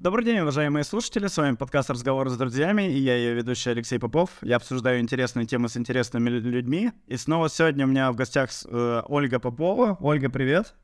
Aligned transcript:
Добрый 0.00 0.24
день, 0.24 0.38
уважаемые 0.38 0.82
слушатели. 0.84 1.26
С 1.26 1.36
вами 1.36 1.56
подкаст 1.56 1.90
«Разговоры 1.90 2.30
с 2.30 2.36
друзьями» 2.38 2.90
и 2.90 2.98
я 2.98 3.16
ее 3.16 3.34
ведущий 3.34 3.68
Алексей 3.68 3.98
Попов. 3.98 4.30
Я 4.40 4.56
обсуждаю 4.56 4.98
интересные 4.98 5.44
темы 5.44 5.68
с 5.68 5.76
интересными 5.76 6.30
людьми. 6.30 6.92
И 7.06 7.18
снова 7.18 7.50
сегодня 7.50 7.84
у 7.84 7.88
меня 7.90 8.10
в 8.10 8.16
гостях 8.16 8.48
э, 8.64 9.02
Ольга 9.06 9.38
Попова. 9.38 9.98
Ольга, 10.00 10.30
привет. 10.30 10.74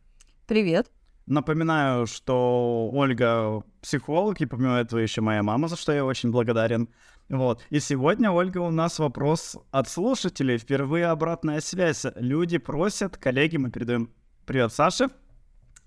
Привет. 0.46 0.90
Напоминаю, 1.24 2.06
что 2.06 2.90
Ольга 2.92 3.62
психолог, 3.80 4.38
и 4.42 4.44
помимо 4.44 4.76
этого 4.76 4.98
еще 4.98 5.22
моя 5.22 5.42
мама, 5.42 5.68
за 5.68 5.76
что 5.76 5.92
я 5.92 6.04
очень 6.04 6.30
благодарен. 6.30 6.90
Вот. 7.30 7.64
И 7.70 7.80
сегодня, 7.80 8.30
Ольга, 8.30 8.58
у 8.58 8.70
нас 8.70 8.98
вопрос 8.98 9.56
от 9.70 9.88
слушателей. 9.88 10.58
Впервые 10.58 11.06
обратная 11.06 11.62
связь. 11.62 12.04
Люди 12.16 12.58
просят, 12.58 13.16
коллеги, 13.16 13.56
мы 13.56 13.70
передаем 13.70 14.10
привет 14.44 14.74
Саше, 14.74 15.08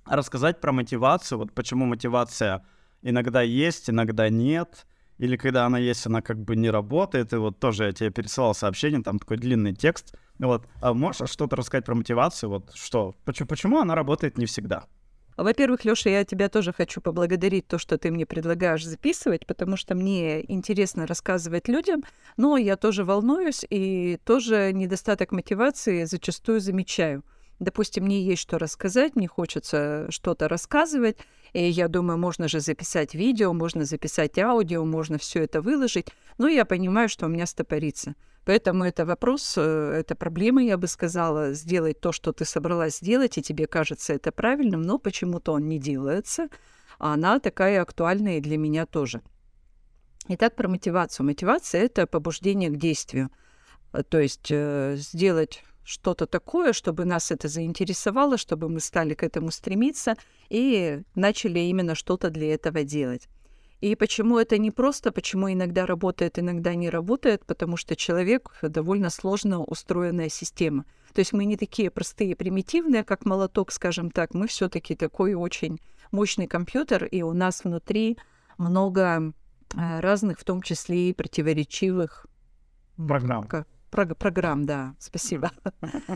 рассказать 0.08 0.60
про 0.60 0.72
мотивацию. 0.72 1.38
Вот 1.38 1.54
почему 1.54 1.86
мотивация 1.86 2.66
иногда 3.02 3.42
есть, 3.42 3.90
иногда 3.90 4.30
нет. 4.30 4.86
Или 5.18 5.36
когда 5.36 5.66
она 5.66 5.78
есть, 5.78 6.06
она 6.08 6.22
как 6.22 6.40
бы 6.40 6.56
не 6.56 6.70
работает. 6.70 7.34
И 7.34 7.36
вот 7.36 7.60
тоже 7.60 7.86
я 7.86 7.92
тебе 7.92 8.10
пересылал 8.10 8.54
сообщение, 8.56 9.04
там 9.04 9.20
такой 9.20 9.38
длинный 9.38 9.76
текст. 9.76 10.16
Вот. 10.40 10.66
А 10.82 10.94
можешь 10.94 11.30
что-то 11.30 11.58
рассказать 11.58 11.86
про 11.86 11.96
мотивацию? 11.96 12.50
Вот 12.50 12.72
что? 12.74 13.16
Почему, 13.26 13.48
почему 13.48 13.80
она 13.80 13.96
работает 13.96 14.38
не 14.38 14.46
всегда? 14.46 14.86
Во-первых, 15.36 15.86
Лёша, 15.86 16.10
я 16.10 16.26
тебя 16.26 16.50
тоже 16.50 16.74
хочу 16.74 17.00
поблагодарить 17.00 17.66
то, 17.66 17.78
что 17.78 17.98
ты 17.98 18.12
мне 18.12 18.26
предлагаешь 18.26 18.86
записывать, 18.86 19.46
потому 19.46 19.78
что 19.78 19.96
мне 19.96 20.44
интересно 20.52 21.08
рассказывать 21.08 21.70
людям, 21.70 22.04
но 22.36 22.58
я 22.58 22.76
тоже 22.76 23.06
волнуюсь 23.06 23.66
и 23.70 24.20
тоже 24.26 24.72
недостаток 24.74 25.32
мотивации 25.32 26.04
зачастую 26.04 26.60
замечаю. 26.60 27.24
Допустим, 27.60 28.04
мне 28.04 28.22
есть 28.22 28.42
что 28.42 28.58
рассказать, 28.58 29.16
мне 29.16 29.28
хочется 29.28 30.08
что-то 30.10 30.50
рассказывать, 30.50 31.18
и 31.54 31.64
я 31.64 31.88
думаю, 31.88 32.18
можно 32.18 32.48
же 32.48 32.60
записать 32.60 33.16
видео, 33.16 33.54
можно 33.54 33.86
записать 33.86 34.38
аудио, 34.38 34.86
можно 34.86 35.18
все 35.18 35.44
это 35.44 35.62
выложить, 35.62 36.08
но 36.38 36.48
я 36.48 36.66
понимаю, 36.66 37.10
что 37.10 37.26
у 37.26 37.30
меня 37.30 37.46
стопорится. 37.46 38.16
Поэтому 38.46 38.84
это 38.84 39.06
вопрос, 39.06 39.56
э, 39.58 39.94
это 40.00 40.16
проблема, 40.16 40.64
я 40.64 40.78
бы 40.78 40.88
сказала, 40.88 41.54
сделать 41.54 42.00
то, 42.00 42.12
что 42.12 42.32
ты 42.32 42.46
собралась 42.46 42.98
сделать, 42.98 43.38
и 43.38 43.42
тебе 43.42 43.68
кажется 43.68 44.14
это 44.14 44.32
правильным, 44.32 44.82
но 44.82 44.98
почему-то 44.98 45.52
он 45.52 45.68
не 45.68 45.80
делается. 45.80 46.48
А 46.98 47.14
она 47.14 47.40
такая 47.40 47.82
актуальная 47.82 48.38
и 48.38 48.42
для 48.42 48.58
меня 48.58 48.86
тоже. 48.86 49.22
Итак, 50.28 50.56
про 50.56 50.68
мотивацию. 50.68 51.26
Мотивация— 51.26 51.82
это 51.84 52.06
побуждение 52.08 52.70
к 52.70 52.78
действию. 52.78 53.30
То 54.10 54.20
есть 54.20 54.48
э, 54.52 54.96
сделать 54.98 55.64
что-то 55.90 56.28
такое, 56.28 56.72
чтобы 56.74 57.06
нас 57.06 57.32
это 57.32 57.48
заинтересовало, 57.48 58.38
чтобы 58.38 58.70
мы 58.70 58.80
стали 58.80 59.16
к 59.16 59.24
этому 59.24 59.50
стремиться 59.52 60.16
и 60.50 61.02
начали 61.16 61.60
именно 61.60 61.96
что-то 61.96 62.30
для 62.30 62.54
этого 62.54 62.84
делать. 62.84 63.28
И 63.82 63.96
почему 63.96 64.38
это 64.38 64.58
не 64.58 64.72
просто, 64.72 65.12
почему 65.12 65.52
иногда 65.52 65.86
работает, 65.86 66.38
иногда 66.38 66.76
не 66.76 66.90
работает, 66.90 67.46
потому 67.46 67.78
что 67.78 67.96
человек 67.96 68.52
довольно 68.62 69.10
сложно 69.10 69.64
устроенная 69.64 70.30
система. 70.30 70.86
То 71.14 71.20
есть 71.20 71.34
мы 71.34 71.46
не 71.46 71.58
такие 71.58 71.90
простые, 71.90 72.36
примитивные, 72.36 73.04
как 73.04 73.26
молоток, 73.26 73.72
скажем 73.72 74.12
так, 74.12 74.34
мы 74.34 74.48
все-таки 74.48 74.96
такой 74.96 75.34
очень 75.34 75.80
мощный 76.12 76.46
компьютер, 76.46 77.06
и 77.06 77.22
у 77.22 77.34
нас 77.34 77.64
внутри 77.64 78.18
много 78.58 79.34
э, 79.74 80.00
разных, 80.02 80.40
в 80.40 80.44
том 80.44 80.62
числе 80.62 81.10
и 81.10 81.14
противоречивых 81.14 82.28
программ 83.48 83.48
прог- 83.90 84.16
программ, 84.16 84.66
да, 84.66 84.96
спасибо, 85.00 85.52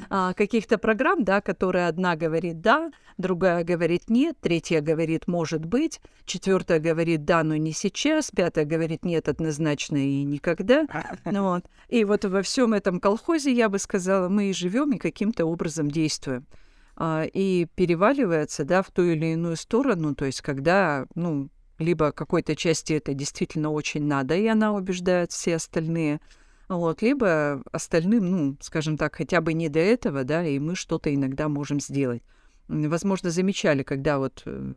а, 0.09 0.33
каких-то 0.33 0.77
программ, 0.77 1.23
да, 1.23 1.41
которые 1.41 1.87
одна 1.87 2.15
говорит 2.15 2.61
да, 2.61 2.91
другая 3.17 3.63
говорит 3.63 4.09
нет, 4.09 4.37
третья 4.41 4.81
говорит 4.81 5.27
может 5.27 5.65
быть, 5.65 5.99
четвертая 6.25 6.79
говорит 6.79 7.25
да, 7.25 7.43
но 7.43 7.55
не 7.55 7.73
сейчас, 7.73 8.31
пятая 8.31 8.65
говорит 8.65 9.05
нет 9.05 9.27
однозначно 9.27 9.97
и 9.97 10.23
никогда. 10.23 10.85
Ну, 11.25 11.43
вот. 11.43 11.65
И 11.89 12.05
вот 12.05 12.25
во 12.25 12.41
всем 12.41 12.73
этом 12.73 12.99
колхозе, 12.99 13.51
я 13.51 13.69
бы 13.69 13.79
сказала, 13.79 14.29
мы 14.29 14.49
и 14.49 14.53
живем 14.53 14.91
и 14.91 14.97
каким-то 14.97 15.45
образом 15.45 15.89
действуем. 15.89 16.45
А, 16.95 17.23
и 17.23 17.65
переваливается, 17.75 18.65
да, 18.65 18.83
в 18.83 18.91
ту 18.91 19.03
или 19.03 19.33
иную 19.33 19.55
сторону, 19.55 20.13
то 20.15 20.25
есть 20.25 20.41
когда, 20.41 21.07
ну, 21.15 21.49
либо 21.79 22.11
какой-то 22.11 22.55
части 22.55 22.93
это 22.93 23.13
действительно 23.13 23.71
очень 23.71 24.05
надо, 24.05 24.35
и 24.35 24.45
она 24.45 24.73
убеждает 24.73 25.31
все 25.31 25.55
остальные, 25.55 26.19
вот, 26.69 27.01
либо 27.01 27.61
остальным, 27.71 28.31
ну, 28.31 28.57
скажем 28.61 28.97
так, 28.97 29.15
хотя 29.15 29.41
бы 29.41 29.53
не 29.53 29.69
до 29.69 29.79
этого, 29.79 30.23
да, 30.23 30.45
и 30.45 30.59
мы 30.59 30.75
что-то 30.75 31.13
иногда 31.13 31.49
можем 31.49 31.79
сделать. 31.79 32.23
Возможно, 32.67 33.29
замечали, 33.29 33.83
когда 33.83 34.17
вот, 34.17 34.41
э, 34.45 34.73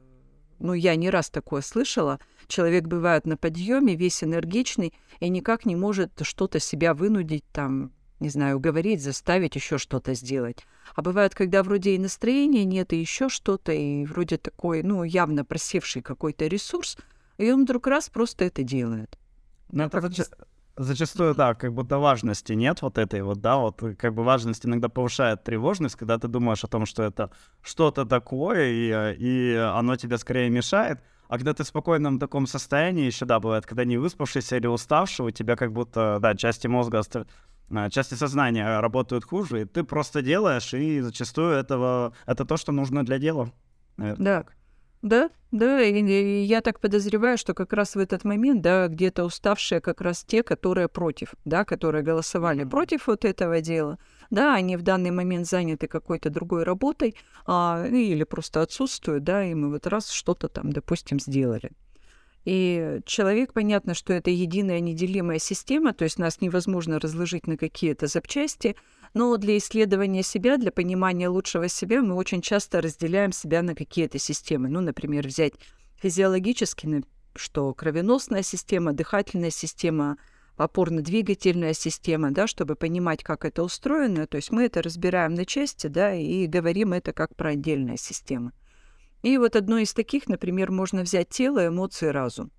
ну, 0.58 0.72
я 0.72 0.96
не 0.96 1.10
раз 1.10 1.30
такое 1.30 1.62
слышала, 1.62 2.18
человек 2.48 2.86
бывает 2.86 3.26
на 3.26 3.36
подъеме, 3.36 3.94
весь 3.94 4.24
энергичный, 4.24 4.92
и 5.20 5.28
никак 5.28 5.64
не 5.64 5.76
может 5.76 6.12
что-то 6.22 6.58
себя 6.58 6.94
вынудить, 6.94 7.44
там, 7.52 7.92
не 8.18 8.30
знаю, 8.30 8.56
уговорить, 8.56 9.02
заставить 9.02 9.54
еще 9.54 9.78
что-то 9.78 10.14
сделать. 10.14 10.66
А 10.94 11.02
бывает, 11.02 11.34
когда 11.34 11.62
вроде 11.62 11.94
и 11.94 11.98
настроения 11.98 12.64
нет, 12.64 12.92
и 12.92 13.00
еще 13.00 13.28
что-то, 13.28 13.72
и 13.72 14.04
вроде 14.06 14.38
такой, 14.38 14.82
ну, 14.82 15.04
явно 15.04 15.44
просевший 15.44 16.02
какой-то 16.02 16.46
ресурс, 16.46 16.96
и 17.38 17.50
он 17.50 17.64
вдруг 17.64 17.86
раз 17.86 18.08
просто 18.08 18.44
это 18.44 18.62
делает. 18.62 19.18
Ну, 19.70 19.84
это, 19.84 20.00
Зачастую, 20.78 21.34
да, 21.34 21.54
как 21.54 21.72
будто 21.72 21.98
важности 21.98 22.52
нет 22.52 22.82
вот 22.82 22.98
этой 22.98 23.22
вот, 23.22 23.40
да, 23.40 23.56
вот 23.56 23.82
как 23.98 24.12
бы 24.12 24.22
важность 24.24 24.66
иногда 24.66 24.90
повышает 24.90 25.42
тревожность, 25.42 25.96
когда 25.96 26.18
ты 26.18 26.28
думаешь 26.28 26.64
о 26.64 26.66
том, 26.66 26.84
что 26.84 27.02
это 27.02 27.30
что-то 27.62 28.04
такое, 28.04 28.68
и, 28.68 29.16
и 29.18 29.54
оно 29.54 29.96
тебе 29.96 30.18
скорее 30.18 30.50
мешает, 30.50 31.00
а 31.28 31.36
когда 31.36 31.54
ты 31.54 31.64
в 31.64 31.66
спокойном 31.66 32.18
таком 32.18 32.46
состоянии, 32.46 33.06
еще, 33.06 33.24
да, 33.24 33.40
бывает, 33.40 33.64
когда 33.64 33.86
не 33.86 33.96
выспавшийся 33.96 34.56
или 34.58 34.66
уставший, 34.66 35.26
у 35.26 35.30
тебя 35.30 35.56
как 35.56 35.72
будто, 35.72 36.18
да, 36.20 36.34
части 36.34 36.66
мозга, 36.66 37.00
а, 37.70 37.88
части 37.88 38.12
сознания 38.12 38.78
работают 38.80 39.24
хуже, 39.24 39.62
и 39.62 39.64
ты 39.64 39.82
просто 39.82 40.20
делаешь, 40.20 40.74
и 40.74 41.00
зачастую 41.00 41.54
этого, 41.54 42.12
это 42.26 42.44
то, 42.44 42.58
что 42.58 42.72
нужно 42.72 43.02
для 43.02 43.18
дела. 43.18 43.50
Наверное. 43.96 44.24
Да. 44.44 44.46
Да, 45.06 45.30
да, 45.52 45.82
и, 45.82 46.02
и 46.02 46.42
я 46.42 46.60
так 46.60 46.80
подозреваю, 46.80 47.38
что 47.38 47.54
как 47.54 47.72
раз 47.72 47.94
в 47.94 47.98
этот 48.00 48.24
момент, 48.24 48.60
да, 48.60 48.88
где-то 48.88 49.22
уставшие 49.24 49.80
как 49.80 50.00
раз 50.00 50.24
те, 50.24 50.42
которые 50.42 50.88
против, 50.88 51.34
да, 51.44 51.64
которые 51.64 52.02
голосовали 52.02 52.64
против 52.64 53.06
вот 53.06 53.24
этого 53.24 53.60
дела, 53.60 54.00
да, 54.30 54.52
они 54.56 54.76
в 54.76 54.82
данный 54.82 55.12
момент 55.12 55.46
заняты 55.46 55.86
какой-то 55.86 56.28
другой 56.28 56.64
работой 56.64 57.14
а, 57.46 57.86
или 57.88 58.24
просто 58.24 58.62
отсутствуют, 58.62 59.22
да, 59.22 59.44
и 59.44 59.54
мы 59.54 59.70
вот 59.70 59.86
раз 59.86 60.10
что-то 60.10 60.48
там, 60.48 60.72
допустим, 60.72 61.20
сделали. 61.20 61.70
И 62.44 63.00
человек, 63.06 63.52
понятно, 63.52 63.94
что 63.94 64.12
это 64.12 64.30
единая 64.30 64.80
неделимая 64.80 65.38
система, 65.38 65.94
то 65.94 66.02
есть 66.02 66.18
нас 66.18 66.40
невозможно 66.40 66.98
разложить 66.98 67.46
на 67.46 67.56
какие-то 67.56 68.08
запчасти, 68.08 68.74
но 69.16 69.34
для 69.38 69.56
исследования 69.56 70.22
себя, 70.22 70.58
для 70.58 70.70
понимания 70.70 71.30
лучшего 71.30 71.68
себя 71.68 72.02
мы 72.02 72.16
очень 72.16 72.42
часто 72.42 72.82
разделяем 72.82 73.32
себя 73.32 73.62
на 73.62 73.74
какие-то 73.74 74.18
системы. 74.18 74.68
Ну, 74.68 74.82
например, 74.82 75.26
взять 75.26 75.54
физиологически, 76.02 77.02
что 77.34 77.72
кровеносная 77.72 78.42
система, 78.42 78.92
дыхательная 78.92 79.48
система, 79.48 80.18
опорно-двигательная 80.58 81.72
система, 81.72 82.30
да, 82.30 82.46
чтобы 82.46 82.76
понимать, 82.76 83.24
как 83.24 83.46
это 83.46 83.62
устроено. 83.62 84.26
То 84.26 84.36
есть 84.36 84.52
мы 84.52 84.64
это 84.64 84.82
разбираем 84.82 85.32
на 85.32 85.46
части, 85.46 85.86
да, 85.86 86.14
и 86.14 86.46
говорим 86.46 86.92
это 86.92 87.14
как 87.14 87.34
про 87.36 87.52
отдельные 87.52 87.96
системы. 87.96 88.52
И 89.22 89.38
вот 89.38 89.56
одно 89.56 89.78
из 89.78 89.94
таких, 89.94 90.28
например, 90.28 90.70
можно 90.70 91.00
взять 91.00 91.30
тело, 91.30 91.66
эмоции, 91.66 92.08
разум. 92.08 92.52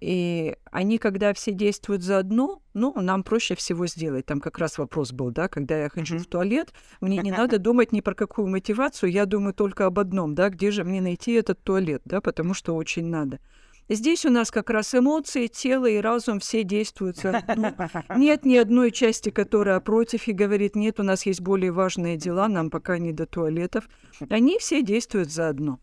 И 0.00 0.54
они, 0.70 0.98
когда 0.98 1.32
все 1.32 1.52
действуют 1.52 2.02
заодно, 2.02 2.60
ну, 2.74 2.92
нам 3.00 3.22
проще 3.22 3.54
всего 3.54 3.86
сделать. 3.86 4.26
Там 4.26 4.40
как 4.40 4.58
раз 4.58 4.76
вопрос 4.76 5.12
был, 5.12 5.30
да, 5.30 5.48
когда 5.48 5.78
я 5.78 5.88
хочу 5.88 6.18
в 6.18 6.26
туалет, 6.26 6.74
мне 7.00 7.18
не 7.18 7.30
надо 7.30 7.58
думать 7.58 7.92
ни 7.92 8.00
про 8.00 8.14
какую 8.14 8.48
мотивацию, 8.48 9.10
я 9.10 9.24
думаю 9.24 9.54
только 9.54 9.86
об 9.86 9.98
одном, 9.98 10.34
да, 10.34 10.50
где 10.50 10.70
же 10.70 10.84
мне 10.84 11.00
найти 11.00 11.32
этот 11.32 11.62
туалет, 11.62 12.02
да, 12.04 12.20
потому 12.20 12.52
что 12.52 12.74
очень 12.74 13.06
надо. 13.06 13.40
Здесь 13.88 14.26
у 14.26 14.30
нас 14.30 14.50
как 14.50 14.68
раз 14.70 14.94
эмоции, 14.94 15.46
тело 15.46 15.86
и 15.86 15.98
разум 15.98 16.40
все 16.40 16.64
действуют 16.64 17.18
заодно. 17.18 17.72
Нет 18.16 18.44
ни 18.44 18.56
одной 18.56 18.90
части, 18.90 19.30
которая 19.30 19.78
против 19.78 20.26
и 20.26 20.32
говорит, 20.32 20.74
нет, 20.74 20.98
у 20.98 21.04
нас 21.04 21.24
есть 21.24 21.40
более 21.40 21.70
важные 21.70 22.16
дела, 22.16 22.48
нам 22.48 22.68
пока 22.68 22.98
не 22.98 23.12
до 23.12 23.26
туалетов. 23.26 23.88
Они 24.28 24.58
все 24.58 24.82
действуют 24.82 25.30
заодно. 25.30 25.78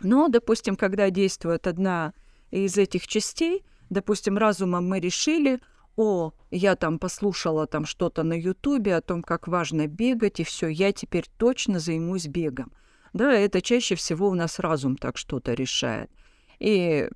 Но, 0.00 0.28
допустим, 0.28 0.74
когда 0.74 1.10
действует 1.10 1.66
одна 1.66 2.14
из 2.52 2.78
этих 2.78 3.08
частей, 3.08 3.64
допустим, 3.90 4.38
разумом 4.38 4.88
мы 4.88 5.00
решили, 5.00 5.60
о, 5.96 6.32
я 6.50 6.76
там 6.76 6.98
послушала 6.98 7.66
там 7.66 7.84
что-то 7.84 8.22
на 8.22 8.34
Ютубе 8.34 8.94
о 8.96 9.00
том, 9.00 9.22
как 9.22 9.48
важно 9.48 9.86
бегать, 9.86 10.40
и 10.40 10.44
все, 10.44 10.68
я 10.68 10.92
теперь 10.92 11.26
точно 11.38 11.80
займусь 11.80 12.26
бегом. 12.26 12.72
Да, 13.12 13.32
это 13.32 13.60
чаще 13.60 13.94
всего 13.94 14.28
у 14.28 14.34
нас 14.34 14.58
разум 14.58 14.96
так 14.96 15.18
что-то 15.18 15.52
решает. 15.52 16.10
И 16.58 17.08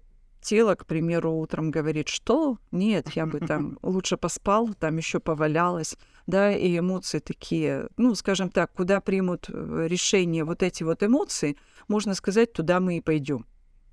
тело, 0.42 0.74
к 0.74 0.86
примеру, 0.86 1.32
утром 1.32 1.70
говорит, 1.70 2.08
что 2.08 2.58
нет, 2.70 3.10
я 3.14 3.26
бы 3.26 3.40
там 3.40 3.78
лучше 3.82 4.16
поспал, 4.16 4.74
там 4.74 4.96
еще 4.96 5.20
повалялась, 5.20 5.96
да, 6.26 6.54
и 6.54 6.78
эмоции 6.78 7.18
такие, 7.18 7.88
ну, 7.96 8.14
скажем 8.14 8.50
так, 8.50 8.72
куда 8.72 9.00
примут 9.00 9.48
э, 9.48 9.86
решение 9.88 10.44
вот 10.44 10.62
эти 10.62 10.82
вот 10.82 11.02
эмоции, 11.02 11.56
можно 11.88 12.14
сказать, 12.14 12.52
туда 12.52 12.80
мы 12.80 12.98
и 12.98 13.00
пойдем. 13.00 13.46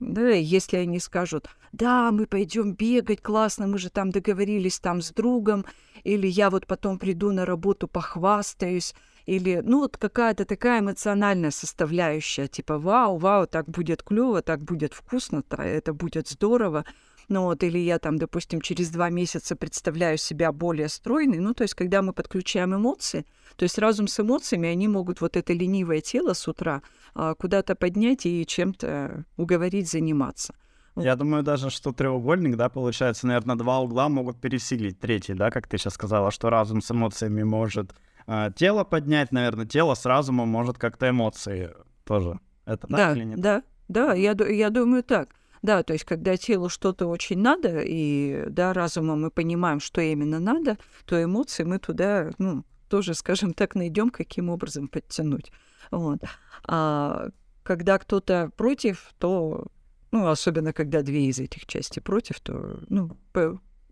Да, 0.06 0.32
если 0.32 0.78
они 0.78 1.00
скажут, 1.00 1.48
да, 1.72 2.12
мы 2.12 2.26
пойдем 2.26 2.74
бегать, 2.74 3.22
классно, 3.22 3.68
мы 3.68 3.78
же 3.78 3.90
там 3.90 4.12
договорились 4.12 4.80
там 4.80 5.02
с 5.02 5.12
другом, 5.12 5.66
или 6.04 6.28
я 6.28 6.50
вот 6.50 6.68
потом 6.68 7.00
приду 7.00 7.32
на 7.32 7.46
работу, 7.46 7.88
похвастаюсь, 7.88 8.94
или, 9.26 9.62
ну, 9.64 9.80
вот 9.80 9.96
какая-то 9.96 10.44
такая 10.44 10.82
эмоциональная 10.82 11.52
составляющая, 11.52 12.48
типа, 12.48 12.80
вау, 12.80 13.18
вау, 13.18 13.48
так 13.48 13.70
будет 13.70 14.04
клево, 14.04 14.42
так 14.42 14.62
будет 14.62 14.94
вкусно, 14.94 15.42
это 15.58 15.94
будет 15.94 16.28
здорово. 16.28 16.84
Ну 17.30 17.44
вот, 17.44 17.64
или 17.64 17.78
я 17.78 18.00
там, 18.00 18.18
допустим, 18.18 18.62
через 18.62 18.90
два 18.90 19.10
месяца 19.10 19.56
представляю 19.56 20.18
себя 20.18 20.52
более 20.52 20.90
стройной. 20.90 21.40
Ну, 21.40 21.54
то 21.54 21.64
есть, 21.64 21.74
когда 21.74 22.02
мы 22.02 22.14
подключаем 22.14 22.76
эмоции, 22.76 23.26
то 23.56 23.64
есть 23.64 23.78
разум 23.78 24.08
с 24.08 24.20
эмоциями, 24.20 24.70
они 24.70 24.88
могут 24.88 25.22
вот 25.22 25.38
это 25.38 25.54
ленивое 25.54 26.02
тело 26.02 26.34
с 26.34 26.48
утра 26.48 26.82
а, 27.16 27.36
куда-то 27.36 27.76
поднять 27.76 28.26
и 28.26 28.46
чем-то 28.46 29.26
уговорить 29.38 29.90
заниматься. 29.90 30.54
Я 30.96 31.16
думаю 31.16 31.44
даже, 31.44 31.70
что 31.70 31.92
треугольник, 31.92 32.56
да, 32.56 32.70
получается, 32.70 33.26
наверное, 33.26 33.56
два 33.56 33.80
угла 33.80 34.10
могут 34.10 34.40
пересилить 34.40 35.00
третий, 35.00 35.34
да, 35.34 35.50
как 35.50 35.68
ты 35.68 35.78
сейчас 35.78 35.94
сказала, 35.96 36.30
что 36.30 36.50
разум 36.50 36.82
с 36.82 36.92
эмоциями 36.92 37.42
может 37.42 37.96
э, 38.28 38.52
тело 38.56 38.84
поднять, 38.84 39.32
наверное, 39.32 39.66
тело 39.66 39.96
с 39.96 40.06
разумом 40.06 40.50
может 40.50 40.78
как-то 40.78 41.10
эмоции 41.10 41.72
тоже. 42.04 42.40
Это 42.66 42.88
да, 42.88 43.14
или 43.14 43.24
нет? 43.24 43.40
Да, 43.40 43.64
да, 43.88 44.14
я, 44.14 44.34
я 44.34 44.70
думаю 44.70 45.04
так. 45.04 45.30
Да, 45.64 45.82
то 45.82 45.94
есть 45.94 46.04
когда 46.04 46.36
телу 46.36 46.68
что-то 46.68 47.08
очень 47.08 47.40
надо, 47.40 47.80
и 47.84 48.44
да, 48.50 48.74
разумом 48.74 49.22
мы 49.22 49.32
понимаем, 49.32 49.80
что 49.80 50.02
именно 50.02 50.40
надо, 50.40 50.78
то 51.06 51.22
эмоции 51.24 51.64
мы 51.64 51.80
туда, 51.80 52.32
ну, 52.38 52.66
тоже, 52.90 53.14
скажем 53.14 53.54
так, 53.54 53.74
найдем, 53.74 54.10
каким 54.10 54.50
образом 54.50 54.90
подтянуть. 54.90 55.52
Вот. 55.90 56.20
А 56.66 57.30
когда 57.64 57.98
кто-то 57.98 58.52
против, 58.58 59.14
то, 59.20 59.68
ну, 60.12 60.28
особенно 60.28 60.74
когда 60.74 61.02
две 61.02 61.28
из 61.28 61.40
этих 61.40 61.66
частей 61.66 62.02
против, 62.02 62.42
то, 62.42 62.82
ну, 62.90 63.18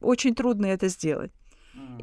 очень 0.02 0.36
трудно 0.36 0.66
это 0.66 0.90
сделать. 0.90 1.32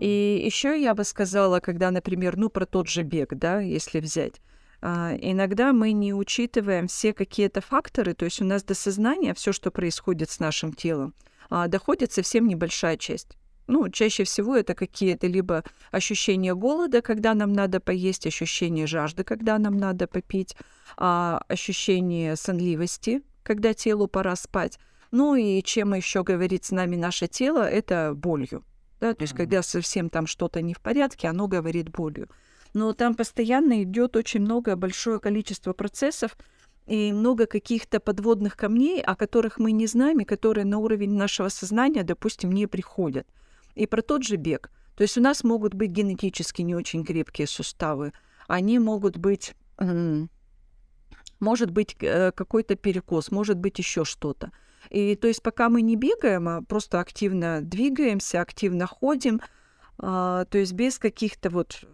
И 0.00 0.42
еще 0.46 0.80
я 0.80 0.94
бы 0.94 1.04
сказала, 1.04 1.60
когда, 1.60 1.90
например, 1.90 2.38
ну, 2.38 2.48
про 2.48 2.64
тот 2.64 2.88
же 2.88 3.02
бег, 3.02 3.34
да, 3.34 3.60
если 3.60 4.00
взять, 4.00 4.40
иногда 4.80 5.72
мы 5.72 5.92
не 5.92 6.14
учитываем 6.14 6.86
все 6.86 7.12
какие-то 7.12 7.60
факторы, 7.60 8.14
то 8.14 8.24
есть 8.24 8.40
у 8.40 8.44
нас 8.44 8.62
до 8.62 8.74
сознания 8.74 9.34
все, 9.34 9.52
что 9.52 9.70
происходит 9.70 10.30
с 10.30 10.38
нашим 10.38 10.72
телом, 10.72 11.14
а, 11.50 11.66
доходит 11.68 12.12
совсем 12.12 12.46
небольшая 12.46 12.96
часть. 12.96 13.36
Ну, 13.66 13.88
чаще 13.90 14.24
всего 14.24 14.56
это 14.56 14.74
какие-то 14.74 15.26
либо 15.26 15.62
ощущения 15.90 16.54
голода, 16.54 17.02
когда 17.02 17.34
нам 17.34 17.52
надо 17.52 17.80
поесть, 17.80 18.26
ощущение 18.26 18.86
жажды, 18.86 19.24
когда 19.24 19.58
нам 19.58 19.76
надо 19.76 20.06
попить, 20.06 20.56
а, 20.96 21.42
ощущение 21.48 22.36
сонливости, 22.36 23.22
когда 23.42 23.74
телу 23.74 24.08
пора 24.08 24.36
спать. 24.36 24.78
Ну 25.10 25.34
и 25.34 25.62
чем 25.62 25.94
еще 25.94 26.22
говорит 26.22 26.64
с 26.64 26.70
нами 26.70 26.96
наше 26.96 27.26
тело, 27.26 27.68
это 27.68 28.12
болью. 28.14 28.64
Да? 29.00 29.14
То 29.14 29.22
есть, 29.22 29.34
когда 29.34 29.62
совсем 29.62 30.08
там 30.08 30.26
что-то 30.26 30.62
не 30.62 30.74
в 30.74 30.80
порядке, 30.80 31.28
оно 31.28 31.46
говорит 31.46 31.90
болью 31.90 32.28
но 32.74 32.92
там 32.92 33.14
постоянно 33.14 33.82
идет 33.82 34.16
очень 34.16 34.40
много, 34.40 34.76
большое 34.76 35.20
количество 35.20 35.72
процессов 35.72 36.36
и 36.86 37.12
много 37.12 37.46
каких-то 37.46 38.00
подводных 38.00 38.56
камней, 38.56 39.02
о 39.02 39.14
которых 39.14 39.58
мы 39.58 39.72
не 39.72 39.86
знаем 39.86 40.20
и 40.20 40.24
которые 40.24 40.64
на 40.64 40.78
уровень 40.78 41.14
нашего 41.14 41.48
сознания, 41.48 42.02
допустим, 42.02 42.50
не 42.52 42.66
приходят. 42.66 43.26
И 43.74 43.86
про 43.86 44.02
тот 44.02 44.24
же 44.24 44.36
бег. 44.36 44.70
То 44.96 45.02
есть 45.02 45.16
у 45.18 45.20
нас 45.20 45.44
могут 45.44 45.74
быть 45.74 45.90
генетически 45.90 46.62
не 46.62 46.74
очень 46.74 47.04
крепкие 47.04 47.46
суставы, 47.46 48.12
они 48.48 48.78
могут 48.78 49.18
быть 49.18 49.54
может 51.40 51.70
быть 51.70 51.96
э, 52.00 52.32
какой-то 52.32 52.74
перекос, 52.74 53.30
может 53.30 53.58
быть 53.58 53.78
еще 53.78 54.04
что-то. 54.04 54.50
И 54.90 55.14
то 55.16 55.28
есть 55.28 55.42
пока 55.42 55.68
мы 55.68 55.82
не 55.82 55.96
бегаем, 55.96 56.48
а 56.48 56.62
просто 56.62 57.00
активно 57.00 57.60
двигаемся, 57.62 58.40
активно 58.40 58.86
ходим, 58.86 59.40
а, 59.98 60.44
то 60.46 60.58
есть 60.58 60.72
без 60.72 60.98
каких-то 60.98 61.50
вот 61.50 61.84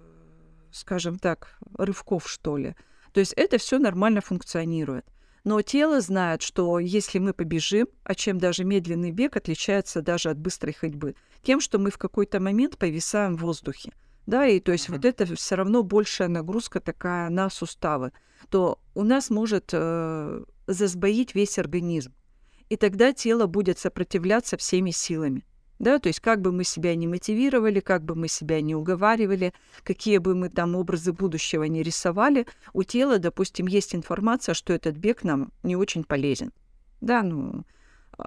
скажем 0.75 1.19
так, 1.19 1.57
рывков, 1.79 2.29
что 2.29 2.57
ли. 2.57 2.75
То 3.13 3.21
есть 3.21 3.33
это 3.35 3.59
все 3.59 3.79
нормально 3.79 4.21
функционирует. 4.21 5.07
Но 5.45 5.61
тело 5.63 6.01
знает, 6.01 6.43
что 6.43 6.79
если 6.79 7.19
мы 7.19 7.35
побежим, 7.35 7.87
а 8.03 8.15
чем 8.15 8.39
даже 8.39 8.65
медленный 8.65 9.11
бег 9.11 9.37
отличается 9.37 10.03
даже 10.03 10.31
от 10.31 10.39
быстрой 10.39 10.73
ходьбы, 10.73 11.15
тем, 11.43 11.61
что 11.61 11.79
мы 11.79 11.91
в 11.91 11.99
какой-то 11.99 12.41
момент 12.41 12.79
повисаем 12.79 13.37
в 13.37 13.43
воздухе. 13.43 13.93
Да, 14.27 14.47
и 14.47 14.59
то 14.59 14.73
есть 14.73 14.89
mm-hmm. 14.89 14.93
вот 14.93 15.05
это 15.05 15.37
все 15.37 15.55
равно 15.55 15.83
большая 15.83 16.29
нагрузка 16.29 16.81
такая 16.81 17.29
на 17.29 17.51
суставы, 17.51 18.13
то 18.49 18.81
у 18.95 19.05
нас 19.05 19.29
может 19.29 19.71
э, 19.73 20.45
засбоить 20.67 21.35
весь 21.35 21.59
организм. 21.59 22.15
И 22.71 22.77
тогда 22.77 23.13
тело 23.13 23.47
будет 23.47 23.79
сопротивляться 23.79 24.57
всеми 24.57 24.91
силами. 24.91 25.45
Да, 25.79 25.99
то 25.99 26.09
есть 26.09 26.21
как 26.21 26.41
бы 26.41 26.53
мы 26.53 26.65
себя 26.65 26.95
не 26.95 27.07
мотивировали, 27.07 27.81
как 27.81 28.05
бы 28.05 28.15
мы 28.15 28.29
себя 28.29 28.61
не 28.61 28.75
уговаривали, 28.75 29.53
какие 29.83 30.19
бы 30.19 30.35
мы 30.35 30.49
там 30.49 30.77
образы 30.77 31.13
будущего 31.13 31.65
не 31.65 31.83
рисовали, 31.83 32.47
у 32.73 32.85
тела, 32.85 33.19
допустим, 33.19 33.67
есть 33.67 33.95
информация, 33.95 34.55
что 34.55 34.73
этот 34.73 34.97
бег 34.97 35.25
нам 35.25 35.51
не 35.63 35.77
очень 35.77 36.05
полезен. 36.05 36.53
Да, 37.01 37.23
ну, 37.23 37.65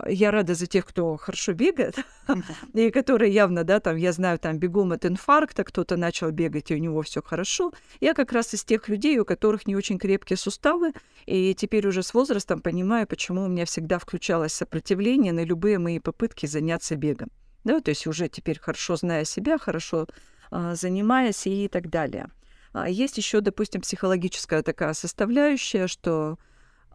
я 0.07 0.31
рада 0.31 0.53
за 0.53 0.67
тех, 0.67 0.85
кто 0.85 1.17
хорошо 1.17 1.53
бегает, 1.53 1.95
и 2.73 2.89
которые 2.91 3.33
явно, 3.33 3.63
да, 3.63 3.79
там, 3.79 3.95
я 3.95 4.11
знаю, 4.11 4.39
там, 4.39 4.59
бегом 4.59 4.91
от 4.91 5.05
инфаркта, 5.05 5.63
кто-то 5.63 5.97
начал 5.97 6.31
бегать, 6.31 6.71
и 6.71 6.75
у 6.75 6.77
него 6.77 7.01
все 7.01 7.21
хорошо. 7.21 7.71
Я 7.99 8.13
как 8.13 8.31
раз 8.31 8.53
из 8.53 8.63
тех 8.63 8.87
людей, 8.89 9.17
у 9.19 9.25
которых 9.25 9.67
не 9.67 9.75
очень 9.75 9.97
крепкие 9.97 10.37
суставы, 10.37 10.93
и 11.25 11.53
теперь 11.53 11.87
уже 11.87 12.03
с 12.03 12.13
возрастом 12.13 12.61
понимаю, 12.61 13.07
почему 13.07 13.43
у 13.43 13.47
меня 13.47 13.65
всегда 13.65 13.99
включалось 13.99 14.53
сопротивление 14.53 15.33
на 15.33 15.43
любые 15.43 15.79
мои 15.79 15.99
попытки 15.99 16.45
заняться 16.45 16.95
бегом. 16.95 17.29
Да, 17.63 17.79
то 17.81 17.89
есть 17.89 18.07
уже 18.07 18.29
теперь 18.29 18.59
хорошо 18.59 18.95
зная 18.95 19.25
себя, 19.25 19.57
хорошо 19.57 20.07
а, 20.51 20.75
занимаясь 20.75 21.47
и 21.47 21.67
так 21.67 21.89
далее. 21.89 22.29
А 22.73 22.89
есть 22.89 23.17
еще, 23.17 23.41
допустим, 23.41 23.81
психологическая 23.81 24.63
такая 24.63 24.93
составляющая, 24.93 25.87
что 25.87 26.37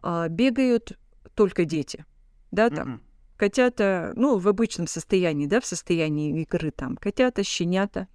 а, 0.01 0.27
бегают 0.29 0.97
только 1.35 1.65
дети 1.65 2.05
да, 2.53 2.69
там, 2.69 2.87
mm-hmm. 2.87 2.99
котята, 3.37 4.13
ну, 4.15 4.37
в 4.37 4.47
обычном 4.47 4.87
состоянии, 4.87 5.47
да, 5.47 5.59
в 5.59 5.65
состоянии 5.65 6.41
игры 6.41 6.71
там, 6.71 6.95
котята, 6.95 7.43
щенята, 7.43 8.07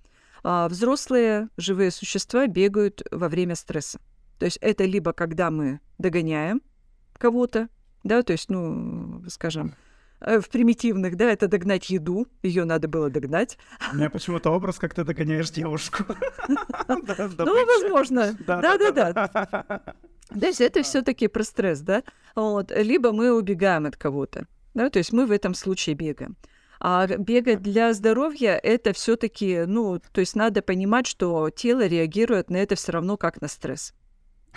а 0.44 0.68
взрослые 0.68 1.48
живые 1.56 1.90
существа 1.90 2.46
бегают 2.46 3.02
во 3.10 3.28
время 3.28 3.56
стресса. 3.56 4.00
То 4.38 4.44
есть 4.44 4.58
это 4.60 4.84
либо 4.84 5.12
когда 5.12 5.50
мы 5.50 5.80
догоняем 5.98 6.62
кого-то, 7.14 7.68
да, 8.04 8.22
то 8.22 8.32
есть, 8.32 8.48
ну, 8.48 9.24
скажем, 9.28 9.74
э, 10.20 10.38
в 10.38 10.48
примитивных, 10.48 11.16
да, 11.16 11.32
это 11.32 11.48
догнать 11.48 11.90
еду, 11.90 12.28
ее 12.44 12.64
надо 12.64 12.86
было 12.86 13.10
догнать. 13.10 13.58
У 13.92 13.96
меня 13.96 14.10
почему-то 14.10 14.50
образ, 14.50 14.78
как 14.78 14.94
ты 14.94 15.02
догоняешь 15.02 15.50
девушку. 15.50 16.04
Ну, 16.88 17.66
возможно. 17.66 18.36
Да-да-да. 18.46 19.82
То 20.28 20.46
есть 20.46 20.60
это 20.60 20.82
все-таки 20.82 21.28
про 21.28 21.42
стресс, 21.42 21.80
да? 21.80 22.02
Вот. 22.34 22.70
Либо 22.74 23.12
мы 23.12 23.32
убегаем 23.32 23.86
от 23.86 23.96
кого-то, 23.96 24.46
да, 24.74 24.90
то 24.90 24.98
есть 24.98 25.12
мы 25.12 25.26
в 25.26 25.32
этом 25.32 25.54
случае 25.54 25.94
бегаем. 25.94 26.36
А 26.80 27.06
бегать 27.06 27.60
для 27.60 27.92
здоровья 27.92 28.52
это 28.52 28.92
все-таки, 28.92 29.64
ну, 29.66 29.98
то 29.98 30.20
есть 30.20 30.36
надо 30.36 30.62
понимать, 30.62 31.06
что 31.06 31.50
тело 31.50 31.86
реагирует 31.86 32.50
на 32.50 32.56
это 32.58 32.76
все 32.76 32.92
равно 32.92 33.16
как 33.16 33.40
на 33.40 33.48
стресс. 33.48 33.94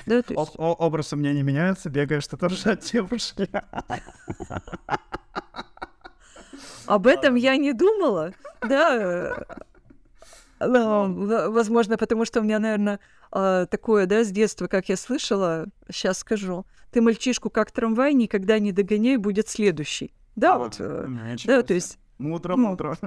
Да, 0.05 0.21
то 0.21 0.33
есть... 0.33 0.53
О- 0.57 0.73
образ 0.73 1.13
у 1.13 1.15
меня 1.15 1.33
не 1.33 1.41
меняется, 1.41 1.89
бегаешь 1.89 2.27
ты 2.27 2.37
тоже 2.37 2.71
от 2.71 2.81
девушки. 2.81 3.49
Об 6.85 7.07
этом 7.07 7.35
я 7.35 7.57
не 7.57 7.73
думала, 7.73 8.33
да. 8.61 9.45
Ну, 10.67 11.51
возможно, 11.51 11.97
потому 11.97 12.25
что 12.25 12.39
у 12.39 12.43
меня, 12.43 12.59
наверное, 12.59 12.99
а, 13.31 13.65
такое, 13.65 14.05
да, 14.05 14.23
с 14.23 14.31
детства, 14.31 14.67
как 14.67 14.89
я 14.89 14.97
слышала, 14.97 15.67
сейчас 15.91 16.19
скажу, 16.19 16.65
ты 16.91 17.01
мальчишку 17.01 17.49
как 17.49 17.71
трамвай 17.71 18.13
никогда 18.13 18.59
не 18.59 18.71
догоняй, 18.71 19.17
будет 19.17 19.47
следующий. 19.47 20.13
Да, 20.35 20.55
а, 20.55 20.57
вот, 20.59 20.75
э, 20.79 21.07
да, 21.45 21.61
то 21.63 21.73
есть 21.73 21.97
Мудро, 22.21 22.55
ну, 22.55 22.69
мудро. 22.69 22.97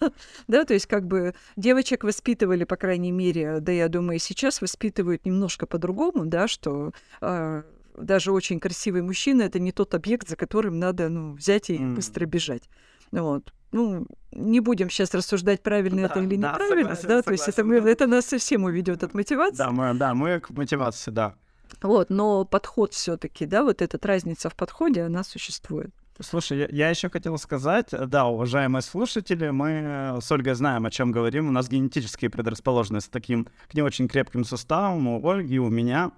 да, 0.48 0.64
то 0.64 0.74
есть 0.74 0.86
как 0.86 1.06
бы 1.06 1.34
девочек 1.56 2.04
воспитывали, 2.04 2.64
по 2.64 2.76
крайней 2.76 3.10
мере, 3.10 3.60
да, 3.60 3.72
я 3.72 3.88
думаю, 3.88 4.16
и 4.16 4.20
сейчас 4.20 4.60
воспитывают 4.60 5.24
немножко 5.24 5.66
по-другому, 5.66 6.26
да, 6.26 6.46
что 6.46 6.92
э, 7.22 7.62
даже 7.96 8.32
очень 8.32 8.60
красивый 8.60 9.02
мужчина— 9.02 9.42
это 9.44 9.58
не 9.58 9.72
тот 9.72 9.94
объект, 9.94 10.28
за 10.28 10.36
которым 10.36 10.78
надо, 10.78 11.08
ну, 11.08 11.32
взять 11.32 11.70
и 11.70 11.78
mm. 11.78 11.94
быстро 11.94 12.26
бежать. 12.26 12.68
Вот. 13.12 13.52
Ну, 13.74 14.06
не 14.30 14.60
будем 14.60 14.88
сейчас 14.88 15.12
рассуждать, 15.14 15.60
правильно 15.60 16.02
да, 16.02 16.06
это 16.06 16.20
или 16.20 16.36
да, 16.36 16.52
неправильно, 16.52 16.94
согласен, 16.94 17.08
да, 17.08 17.22
согласен, 17.22 17.24
то 17.24 17.32
есть 17.32 17.48
это, 17.48 17.64
мы, 17.64 17.74
это 17.74 18.06
нас 18.06 18.26
совсем 18.26 18.62
уведет 18.62 19.02
от 19.02 19.14
мотивации. 19.14 19.56
Да, 19.56 19.72
мы, 19.72 19.94
да, 19.94 20.14
мы 20.14 20.38
к 20.38 20.50
мотивации, 20.50 21.10
да. 21.10 21.34
Вот, 21.82 22.08
но 22.08 22.44
подход 22.44 22.94
все-таки, 22.94 23.46
да, 23.46 23.64
вот 23.64 23.82
эта 23.82 23.98
разница 24.00 24.48
в 24.48 24.54
подходе, 24.54 25.02
она 25.02 25.24
существует. 25.24 25.90
Слушай, 26.20 26.58
я, 26.58 26.68
я 26.70 26.90
еще 26.90 27.10
хотел 27.10 27.36
сказать, 27.36 27.88
да, 27.90 28.26
уважаемые 28.26 28.82
слушатели, 28.82 29.50
мы 29.50 30.20
с 30.22 30.30
Ольгой 30.30 30.54
знаем, 30.54 30.86
о 30.86 30.90
чем 30.92 31.10
говорим. 31.10 31.48
У 31.48 31.50
нас 31.50 31.68
генетические 31.68 32.30
предрасположенности 32.30 33.10
таким 33.10 33.48
к 33.68 33.74
не 33.74 33.82
очень 33.82 34.06
крепким 34.06 34.44
суставам 34.44 35.08
у 35.08 35.28
Ольги, 35.28 35.58
у 35.58 35.68
меня. 35.68 36.12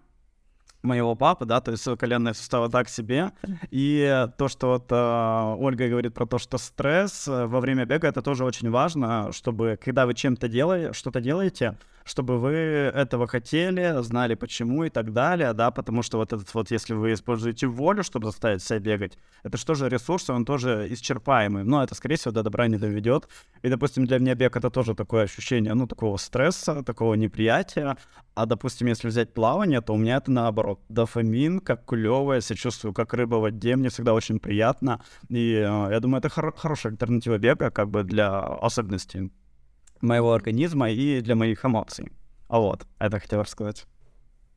Моего 0.86 1.14
папы, 1.14 1.44
да, 1.44 1.60
то 1.60 1.72
есть 1.72 1.86
коленные 1.98 2.34
суставы 2.34 2.68
так 2.68 2.88
себе. 2.88 3.32
И 3.70 4.26
то, 4.38 4.48
что 4.48 4.68
вот 4.68 4.86
э, 4.90 5.54
Ольга 5.58 5.88
говорит 5.88 6.14
про 6.14 6.26
то, 6.26 6.38
что 6.38 6.58
стресс 6.58 7.28
э, 7.28 7.46
во 7.46 7.60
время 7.60 7.84
бега, 7.84 8.08
это 8.08 8.22
тоже 8.22 8.44
очень 8.44 8.70
важно, 8.70 9.32
чтобы 9.32 9.78
когда 9.82 10.06
вы 10.06 10.14
чем-то 10.14 10.48
делаете, 10.48 10.92
что-то 10.92 11.20
делаете, 11.20 11.76
чтобы 12.06 12.38
вы 12.38 12.52
этого 12.52 13.26
хотели, 13.26 14.00
знали 14.02 14.36
почему 14.36 14.84
и 14.84 14.90
так 14.90 15.12
далее, 15.12 15.52
да, 15.52 15.72
потому 15.72 16.02
что 16.02 16.18
вот 16.18 16.32
этот 16.32 16.54
вот, 16.54 16.70
если 16.70 16.94
вы 16.94 17.12
используете 17.12 17.66
волю, 17.66 18.04
чтобы 18.04 18.26
заставить 18.26 18.62
себя 18.62 18.78
бегать, 18.78 19.18
это 19.42 19.58
что 19.58 19.74
же 19.74 19.88
ресурс, 19.88 20.30
он 20.30 20.44
тоже 20.44 20.86
исчерпаемый, 20.90 21.64
но 21.64 21.82
это, 21.82 21.96
скорее 21.96 22.14
всего, 22.14 22.30
до 22.32 22.44
добра 22.44 22.68
не 22.68 22.76
доведет. 22.76 23.28
И, 23.62 23.68
допустим, 23.68 24.06
для 24.06 24.20
меня 24.20 24.36
бег 24.36 24.56
это 24.56 24.70
тоже 24.70 24.94
такое 24.94 25.24
ощущение, 25.24 25.74
ну, 25.74 25.88
такого 25.88 26.16
стресса, 26.16 26.84
такого 26.84 27.14
неприятия, 27.14 27.96
а, 28.36 28.46
допустим, 28.46 28.86
если 28.86 29.08
взять 29.08 29.34
плавание, 29.34 29.80
то 29.80 29.92
у 29.92 29.96
меня 29.96 30.18
это 30.18 30.30
наоборот, 30.30 30.80
дофамин, 30.88 31.58
как 31.58 31.86
клево, 31.86 32.34
я 32.34 32.40
себя 32.40 32.56
чувствую, 32.56 32.94
как 32.94 33.14
рыба 33.14 33.36
в 33.36 33.40
воде, 33.40 33.74
мне 33.74 33.88
всегда 33.88 34.14
очень 34.14 34.38
приятно, 34.38 35.02
и 35.28 35.54
э, 35.54 35.88
я 35.90 35.98
думаю, 35.98 36.20
это 36.20 36.28
хор- 36.28 36.54
хорошая 36.56 36.92
альтернатива 36.92 37.38
бега, 37.38 37.70
как 37.70 37.90
бы 37.90 38.04
для 38.04 38.38
особенностей 38.38 39.32
моего 40.00 40.32
организма 40.32 40.90
и 40.90 41.20
для 41.20 41.34
моих 41.34 41.64
эмоций. 41.64 42.12
А 42.48 42.58
вот, 42.58 42.86
это 42.98 43.18
хотел 43.18 43.40
рассказать. 43.40 43.86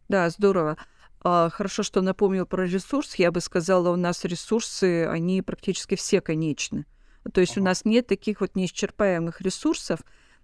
Да, 0.08 0.30
здорово. 0.30 0.78
А, 1.22 1.50
хорошо, 1.50 1.84
что 1.84 2.02
напомнил 2.02 2.46
про 2.46 2.66
ресурс. 2.66 3.16
Я 3.16 3.32
бы 3.32 3.42
сказала, 3.42 3.92
у 3.92 3.96
нас 3.96 4.24
ресурсы, 4.26 5.06
они 5.06 5.42
практически 5.42 5.96
все 5.96 6.22
конечны. 6.22 6.86
То 7.34 7.42
есть 7.42 7.54
ага. 7.54 7.62
у 7.62 7.64
нас 7.66 7.86
нет 7.86 8.08
таких 8.08 8.42
вот 8.42 8.56
неисчерпаемых 8.56 9.42
ресурсов, 9.42 10.00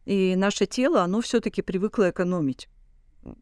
и 0.06 0.36
наше 0.36 0.66
тело, 0.66 1.02
оно 1.02 1.22
все-таки 1.22 1.62
привыкло 1.62 2.10
экономить. 2.10 2.70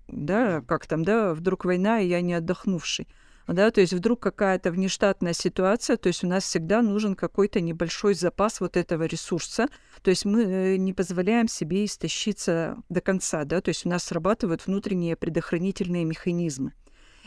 Да, 0.08 0.62
как 0.62 0.86
там, 0.86 1.04
да, 1.04 1.34
вдруг 1.34 1.66
война, 1.66 2.00
и 2.00 2.08
я 2.08 2.22
не 2.22 2.36
отдохнувший 2.36 3.08
да, 3.48 3.72
то 3.72 3.82
есть 3.82 3.94
вдруг 3.94 4.22
какая-то 4.22 4.72
внештатная 4.72 5.34
ситуация, 5.34 5.98
то 5.98 6.08
есть 6.08 6.24
у 6.24 6.28
нас 6.28 6.44
всегда 6.44 6.82
нужен 6.82 7.16
какой-то 7.16 7.60
небольшой 7.60 8.14
запас 8.14 8.62
вот 8.62 8.78
этого 8.78 9.04
ресурса, 9.04 9.68
то 10.02 10.10
есть 10.10 10.26
мы 10.26 10.44
э, 10.44 10.76
не 10.78 10.94
позволяем 10.94 11.48
себе 11.48 11.86
истощиться 11.86 12.78
до 12.90 13.02
конца, 13.02 13.44
да, 13.44 13.60
то 13.62 13.70
есть 13.70 13.86
у 13.86 13.90
нас 13.90 14.04
срабатывают 14.04 14.66
внутренние 14.66 15.16
предохранительные 15.16 16.06
механизмы. 16.06 16.74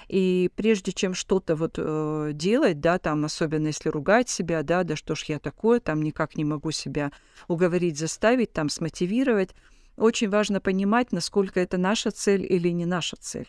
И 0.09 0.51
прежде 0.55 0.93
чем 0.93 1.15
что-то 1.15 1.57
вот 1.57 1.75
э, 1.79 2.31
делать, 2.33 2.81
да, 2.81 2.99
там, 2.99 3.25
особенно 3.25 3.67
если 3.67 3.89
ругать 3.89 4.29
себя, 4.29 4.63
да, 4.63 4.85
да 4.85 4.95
что 4.95 5.17
ж 5.17 5.25
я 5.25 5.39
такое, 5.39 5.81
там 5.81 6.01
никак 6.01 6.37
не 6.37 6.45
могу 6.45 6.71
себя 6.71 7.11
уговорить, 7.49 7.99
заставить, 7.99 8.53
там, 8.53 8.69
смотивировать, 8.69 9.51
очень 9.97 10.29
важно 10.29 10.61
понимать, 10.61 11.11
насколько 11.11 11.59
это 11.59 11.77
наша 11.77 12.11
цель 12.11 12.47
или 12.49 12.69
не 12.69 12.87
наша 12.87 13.17
цель. 13.17 13.49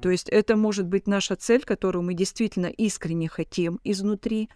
То 0.00 0.10
есть 0.10 0.28
это 0.28 0.56
может 0.56 0.86
быть 0.86 1.06
наша 1.06 1.34
цель, 1.36 1.64
которую 1.64 2.02
мы 2.02 2.14
действительно 2.14 2.66
искренне 2.66 3.28
хотим 3.28 3.80
изнутри, 3.82 4.48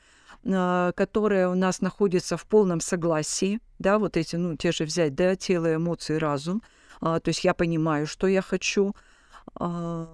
а, 0.44 0.92
которая 0.92 1.48
у 1.48 1.54
нас 1.54 1.80
находится 1.80 2.36
в 2.36 2.46
полном 2.46 2.80
согласии, 2.80 3.60
да, 3.78 3.98
вот 3.98 4.16
эти, 4.16 4.36
ну, 4.36 4.56
те 4.56 4.72
же 4.72 4.84
взять, 4.84 5.14
да, 5.14 5.34
тело, 5.36 5.74
эмоции, 5.74 6.16
разум, 6.16 6.62
а, 7.00 7.18
то 7.18 7.28
есть 7.28 7.44
я 7.44 7.54
понимаю, 7.54 8.06
что 8.06 8.26
я 8.26 8.42
хочу 8.42 8.94
а, 9.54 10.08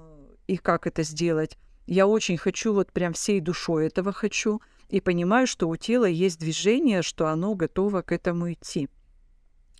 и 0.46 0.56
как 0.56 0.86
это 0.86 1.02
сделать. 1.02 1.58
Я 1.86 2.06
очень 2.06 2.36
хочу, 2.36 2.72
вот 2.72 2.92
прям 2.92 3.12
всей 3.12 3.40
душой 3.40 3.86
этого 3.86 4.12
хочу, 4.12 4.60
и 4.88 5.00
понимаю, 5.00 5.46
что 5.46 5.68
у 5.68 5.76
тела 5.76 6.06
есть 6.06 6.40
движение, 6.40 7.02
что 7.02 7.28
оно 7.28 7.54
готово 7.54 8.02
к 8.02 8.12
этому 8.12 8.52
идти. 8.52 8.88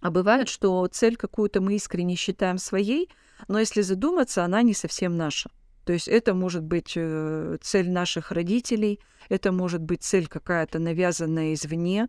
А 0.00 0.10
бывает, 0.10 0.48
что 0.48 0.86
цель 0.86 1.16
какую-то 1.16 1.60
мы 1.60 1.74
искренне 1.74 2.14
считаем 2.14 2.58
своей, 2.58 3.10
но 3.46 3.58
если 3.60 3.82
задуматься, 3.82 4.44
она 4.44 4.62
не 4.62 4.74
совсем 4.74 5.16
наша. 5.16 5.50
То 5.84 5.92
есть 5.92 6.08
это 6.08 6.34
может 6.34 6.64
быть 6.64 6.92
э, 6.96 7.56
цель 7.62 7.90
наших 7.90 8.30
родителей, 8.32 9.00
это 9.28 9.52
может 9.52 9.80
быть 9.80 10.02
цель 10.02 10.26
какая-то 10.26 10.78
навязанная 10.78 11.54
извне. 11.54 12.08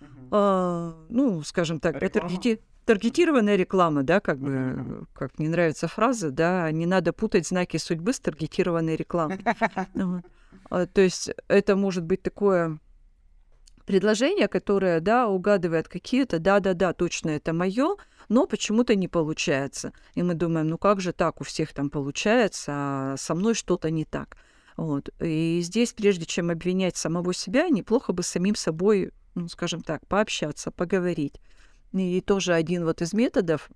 Uh-huh. 0.00 0.28
Э, 0.30 1.06
ну, 1.08 1.42
скажем 1.42 1.80
так, 1.80 2.02
это 2.02 2.20
таргетированная 2.84 3.56
реклама, 3.56 4.02
да, 4.02 4.20
как 4.20 4.38
бы, 4.38 4.50
uh-huh. 4.50 5.06
как 5.14 5.38
мне 5.38 5.48
нравится 5.48 5.88
фраза, 5.88 6.30
да, 6.30 6.70
не 6.70 6.84
надо 6.84 7.14
путать 7.14 7.48
знаки 7.48 7.78
судьбы 7.78 8.12
с 8.12 8.20
таргетированной 8.20 8.96
рекламой. 8.96 9.40
А, 10.70 10.86
то 10.86 11.02
есть 11.02 11.30
это 11.48 11.76
может 11.76 12.04
быть 12.04 12.22
такое 12.22 12.78
предложение, 13.86 14.48
которое, 14.48 15.00
да, 15.00 15.28
угадывает 15.28 15.88
какие-то, 15.88 16.38
да-да-да, 16.38 16.92
точно 16.92 17.30
это 17.30 17.52
мое, 17.52 17.96
но 18.28 18.46
почему-то 18.46 18.94
не 18.94 19.08
получается. 19.08 19.92
И 20.14 20.22
мы 20.22 20.34
думаем, 20.34 20.68
ну 20.68 20.78
как 20.78 21.00
же 21.00 21.12
так, 21.12 21.40
у 21.40 21.44
всех 21.44 21.72
там 21.72 21.90
получается, 21.90 22.72
а 22.74 23.14
со 23.18 23.34
мной 23.34 23.54
что-то 23.54 23.90
не 23.90 24.04
так. 24.04 24.36
Вот. 24.76 25.10
И 25.20 25.60
здесь, 25.62 25.92
прежде 25.92 26.26
чем 26.26 26.50
обвинять 26.50 26.96
самого 26.96 27.32
себя, 27.32 27.68
неплохо 27.68 28.12
бы 28.12 28.22
самим 28.22 28.56
собой, 28.56 29.12
ну, 29.34 29.48
скажем 29.48 29.82
так, 29.82 30.06
пообщаться, 30.06 30.70
поговорить. 30.70 31.40
И 31.92 32.20
тоже 32.20 32.54
один 32.54 32.84
вот 32.84 33.02
из 33.02 33.12
методов, 33.12 33.70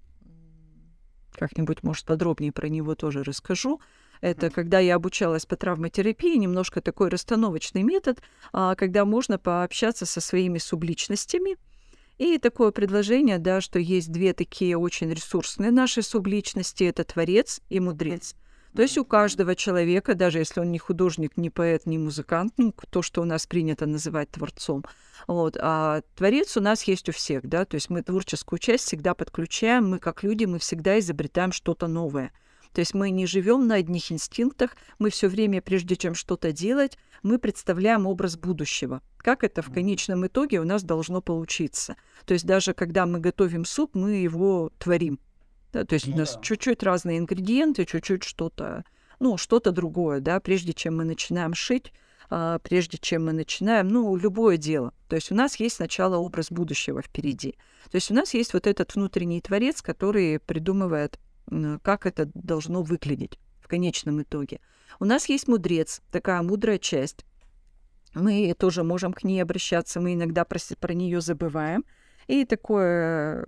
как-нибудь, 1.33 1.85
может, 1.85 2.05
подробнее 2.05 2.51
про 2.51 2.69
него 2.69 2.97
тоже 2.97 3.23
расскажу, 3.23 3.81
это 4.21 4.51
когда 4.51 4.79
я 4.79 4.97
обучалась 4.97 5.47
по 5.47 5.57
травматерапии, 5.57 6.37
немножко 6.37 6.81
такой 6.81 7.09
расстановочный 7.09 7.83
метод, 7.83 8.21
а, 8.53 8.75
когда 8.75 9.05
можно 9.05 9.39
пообщаться 9.39 10.07
со 10.07 10.21
своими 10.21 10.59
субличностями, 10.59 11.57
и 12.19 12.39
такое 12.39 12.73
предложение, 12.73 13.39
да, 13.39 13.61
что 13.61 13.79
есть 13.79 14.11
две 14.11 14.33
такие 14.33 14.77
очень 14.77 15.11
ресурсные 15.11 15.71
наши 15.71 16.03
субличности, 16.03 16.85
это 16.85 17.05
творец 17.05 17.61
и 17.69 17.79
мудрец. 17.79 18.35
То 18.75 18.83
есть 18.83 18.99
у 18.99 19.05
каждого 19.05 19.55
человека, 19.55 20.15
даже 20.15 20.39
если 20.39 20.61
он 20.61 20.71
не 20.71 20.79
художник, 20.79 21.37
не 21.37 21.49
поэт, 21.49 21.87
не 21.87 21.97
музыкант, 21.97 22.55
ну, 22.59 22.75
то, 22.91 23.03
что 23.03 23.23
у 23.23 23.25
нас 23.25 23.47
принято 23.47 23.87
называть 23.87 24.31
творцом, 24.31 24.85
вот, 25.27 25.57
а 25.61 26.03
творец 26.17 26.57
у 26.57 26.61
нас 26.61 26.83
есть 26.85 27.09
у 27.09 27.13
всех, 27.13 27.47
да, 27.47 27.65
то 27.65 27.77
есть 27.77 27.89
мы 27.89 28.03
творческую 28.03 28.59
часть 28.59 28.85
всегда 28.85 29.15
подключаем, 29.15 29.89
мы 29.89 29.99
как 29.99 30.23
люди, 30.23 30.45
мы 30.45 30.59
всегда 30.59 30.99
изобретаем 30.99 31.53
что-то 31.53 31.87
новое. 31.87 32.33
То 32.73 32.81
есть 32.81 32.95
мы 32.95 33.11
не 33.11 33.27
живем 33.27 33.67
на 33.67 33.77
одних 33.77 34.13
инстинктах, 34.13 34.77
мы 34.99 35.11
все 35.11 35.29
время, 35.29 35.63
прежде 35.63 35.97
чем 35.97 36.15
что-то 36.15 36.53
делать, 36.53 36.99
мы 37.23 37.39
представляем 37.39 38.07
образ 38.07 38.37
будущего. 38.37 39.03
Как 39.19 39.45
это 39.45 39.63
в 39.63 39.73
конечном 39.73 40.27
итоге 40.27 40.61
у 40.61 40.65
нас 40.65 40.83
должно 40.83 41.21
получиться. 41.21 41.97
То 42.25 42.35
есть 42.35 42.47
даже 42.47 42.75
когда 42.75 43.07
мы 43.07 43.21
готовим 43.21 43.65
суп, 43.65 43.95
мы 43.95 44.13
его 44.13 44.71
творим. 44.79 45.19
Да, 45.73 45.85
то 45.85 45.95
есть 45.95 46.07
ну, 46.07 46.15
у 46.15 46.19
нас 46.19 46.35
да. 46.35 46.41
чуть-чуть 46.41 46.83
разные 46.83 47.19
ингредиенты, 47.19 47.85
чуть-чуть 47.85 48.23
что-то, 48.23 48.85
ну, 49.21 49.37
что-то 49.37 49.71
другое, 49.71 50.21
да, 50.21 50.41
прежде 50.41 50.73
чем 50.73 50.97
мы 50.97 51.05
начинаем 51.05 51.53
шить, 51.55 51.93
а, 52.31 52.59
прежде 52.59 52.99
чем 52.99 53.27
мы 53.27 53.33
начинаем, 53.33 53.89
ну, 53.89 54.17
любое 54.17 54.57
дело. 54.57 54.93
То 55.09 55.17
есть 55.17 55.31
у 55.31 55.35
нас 55.35 55.57
есть 55.57 55.77
сначала 55.77 56.17
образ 56.17 56.51
будущего 56.51 57.03
впереди. 57.03 57.57
То 57.91 57.97
есть 57.97 58.11
у 58.11 58.15
нас 58.15 58.35
есть 58.35 58.55
вот 58.55 58.67
этот 58.67 58.95
внутренний 58.95 59.41
творец, 59.41 59.83
который 59.83 60.39
придумывает 60.39 61.19
как 61.83 62.07
это 62.07 62.31
должно 62.35 62.83
выглядеть 62.83 63.39
в 63.61 63.69
конечном 63.69 64.23
итоге. 64.23 64.61
У 65.01 65.05
нас 65.05 65.29
есть 65.29 65.49
мудрец, 65.49 66.01
такая 66.11 66.43
мудрая 66.43 66.79
часть. 66.79 67.25
Мы 68.15 68.55
тоже 68.59 68.83
можем 68.83 69.13
к 69.13 69.23
ней 69.25 69.41
обращаться, 69.41 70.01
мы 70.01 70.15
иногда 70.15 70.45
про, 70.45 70.59
про 70.81 70.95
нее 70.95 71.21
забываем. 71.21 71.85
И 72.27 72.45
такое, 72.45 73.47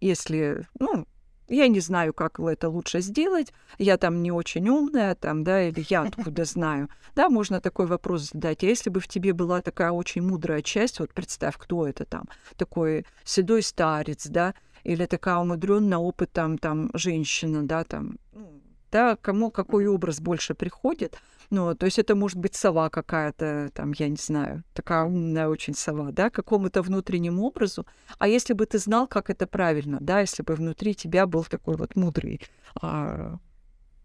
если, 0.00 0.66
ну, 0.78 1.06
я 1.48 1.68
не 1.68 1.80
знаю, 1.80 2.14
как 2.14 2.40
это 2.40 2.68
лучше 2.68 3.00
сделать, 3.00 3.52
я 3.78 3.96
там 3.96 4.22
не 4.22 4.32
очень 4.32 4.68
умная, 4.68 5.14
там, 5.14 5.44
да, 5.44 5.62
или 5.62 5.84
я 5.88 6.02
откуда 6.02 6.44
знаю. 6.44 6.88
Да, 7.14 7.28
можно 7.28 7.60
такой 7.60 7.86
вопрос 7.86 8.30
задать. 8.32 8.64
А 8.64 8.66
если 8.66 8.90
бы 8.90 9.00
в 9.00 9.08
тебе 9.08 9.32
была 9.32 9.60
такая 9.60 9.90
очень 9.90 10.22
мудрая 10.22 10.62
часть, 10.62 11.00
вот 11.00 11.12
представь, 11.12 11.56
кто 11.58 11.86
это 11.86 12.04
там, 12.04 12.28
такой 12.56 13.06
седой 13.24 13.62
старец, 13.62 14.26
да, 14.26 14.54
или 14.84 15.06
такая 15.06 15.38
умудренная 15.38 15.98
опытом 15.98 16.58
там 16.58 16.90
женщина, 16.94 17.66
да, 17.66 17.84
там, 17.84 18.18
ну, 18.32 18.60
да, 18.92 19.16
кому 19.16 19.50
какой 19.50 19.86
образ 19.86 20.20
больше 20.20 20.54
приходит. 20.54 21.18
Ну, 21.50 21.74
то 21.74 21.86
есть 21.86 21.98
это 21.98 22.14
может 22.14 22.38
быть 22.38 22.54
сова 22.54 22.88
какая-то, 22.88 23.70
там, 23.74 23.92
я 23.98 24.08
не 24.08 24.16
знаю, 24.16 24.62
такая 24.72 25.04
умная 25.04 25.48
очень 25.48 25.74
сова, 25.74 26.10
да, 26.12 26.30
какому-то 26.30 26.82
внутреннему 26.82 27.44
образу. 27.44 27.86
А 28.18 28.28
если 28.28 28.54
бы 28.54 28.66
ты 28.66 28.78
знал, 28.78 29.06
как 29.06 29.30
это 29.30 29.46
правильно, 29.46 29.98
да, 30.00 30.20
если 30.20 30.42
бы 30.42 30.54
внутри 30.54 30.94
тебя 30.94 31.26
был 31.26 31.44
такой 31.44 31.76
вот 31.76 31.96
мудрый 31.96 32.40
а, 32.80 33.38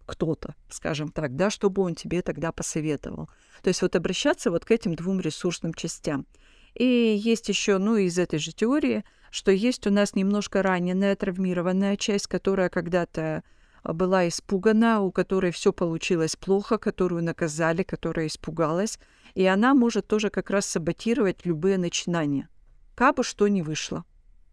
кто-то, 0.05 0.55
скажем 0.69 1.11
так, 1.11 1.35
да, 1.35 1.49
что 1.49 1.69
бы 1.69 1.83
он 1.83 1.95
тебе 1.95 2.21
тогда 2.21 2.51
посоветовал. 2.51 3.29
То 3.61 3.69
есть 3.69 3.81
вот 3.81 3.95
обращаться 3.95 4.51
вот 4.51 4.65
к 4.65 4.71
этим 4.71 4.95
двум 4.95 5.19
ресурсным 5.19 5.73
частям. 5.73 6.25
И 6.73 6.85
есть 6.85 7.49
еще, 7.49 7.77
ну, 7.77 7.95
из 7.95 8.17
этой 8.17 8.39
же 8.39 8.51
теории, 8.51 9.03
что 9.31 9.51
есть 9.51 9.87
у 9.87 9.91
нас 9.91 10.15
немножко 10.15 10.61
раненая, 10.61 11.15
травмированная 11.15 11.97
часть, 11.97 12.27
которая 12.27 12.69
когда-то 12.69 13.43
а, 13.83 13.93
была 13.93 14.27
испугана, 14.27 15.01
у 15.01 15.11
которой 15.11 15.51
все 15.51 15.73
получилось 15.73 16.35
плохо, 16.35 16.77
которую 16.77 17.23
наказали, 17.23 17.83
которая 17.83 18.27
испугалась, 18.27 18.99
и 19.35 19.45
она 19.45 19.73
может 19.73 20.07
тоже 20.07 20.29
как 20.29 20.49
раз 20.49 20.65
саботировать 20.65 21.45
любые 21.45 21.77
начинания. 21.77 22.49
Как 22.95 23.15
бы 23.15 23.23
что 23.23 23.47
ни 23.47 23.61
вышло. 23.61 24.05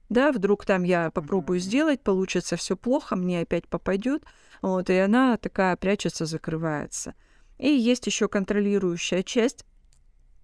Да, 0.09 0.31
вдруг 0.31 0.65
там 0.65 0.85
я 0.85 1.11
попробую 1.11 1.59
сделать, 1.59 2.01
получится 2.01 2.57
все 2.57 2.77
плохо, 2.77 3.17
мне 3.17 3.41
опять 3.41 3.67
попадет. 3.67 4.23
Вот, 4.63 4.89
и 4.89 4.95
она 4.95 5.37
такая 5.37 5.77
прячется, 5.77 6.27
закрывается. 6.27 7.15
И 7.59 7.69
есть 7.69 8.07
еще 8.07 8.29
контролирующая 8.29 9.23
часть, 9.23 9.65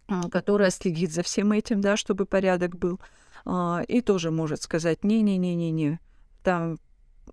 а, 0.08 0.28
которая 0.28 0.70
следит 0.70 1.12
за 1.12 1.22
всем 1.22 1.52
этим, 1.52 1.80
да, 1.80 1.96
чтобы 1.96 2.26
порядок 2.26 2.76
был, 2.76 3.00
и 3.46 4.00
тоже 4.00 4.30
может 4.30 4.62
сказать, 4.62 5.04
не-не-не-не-не, 5.04 5.98
там 6.42 6.78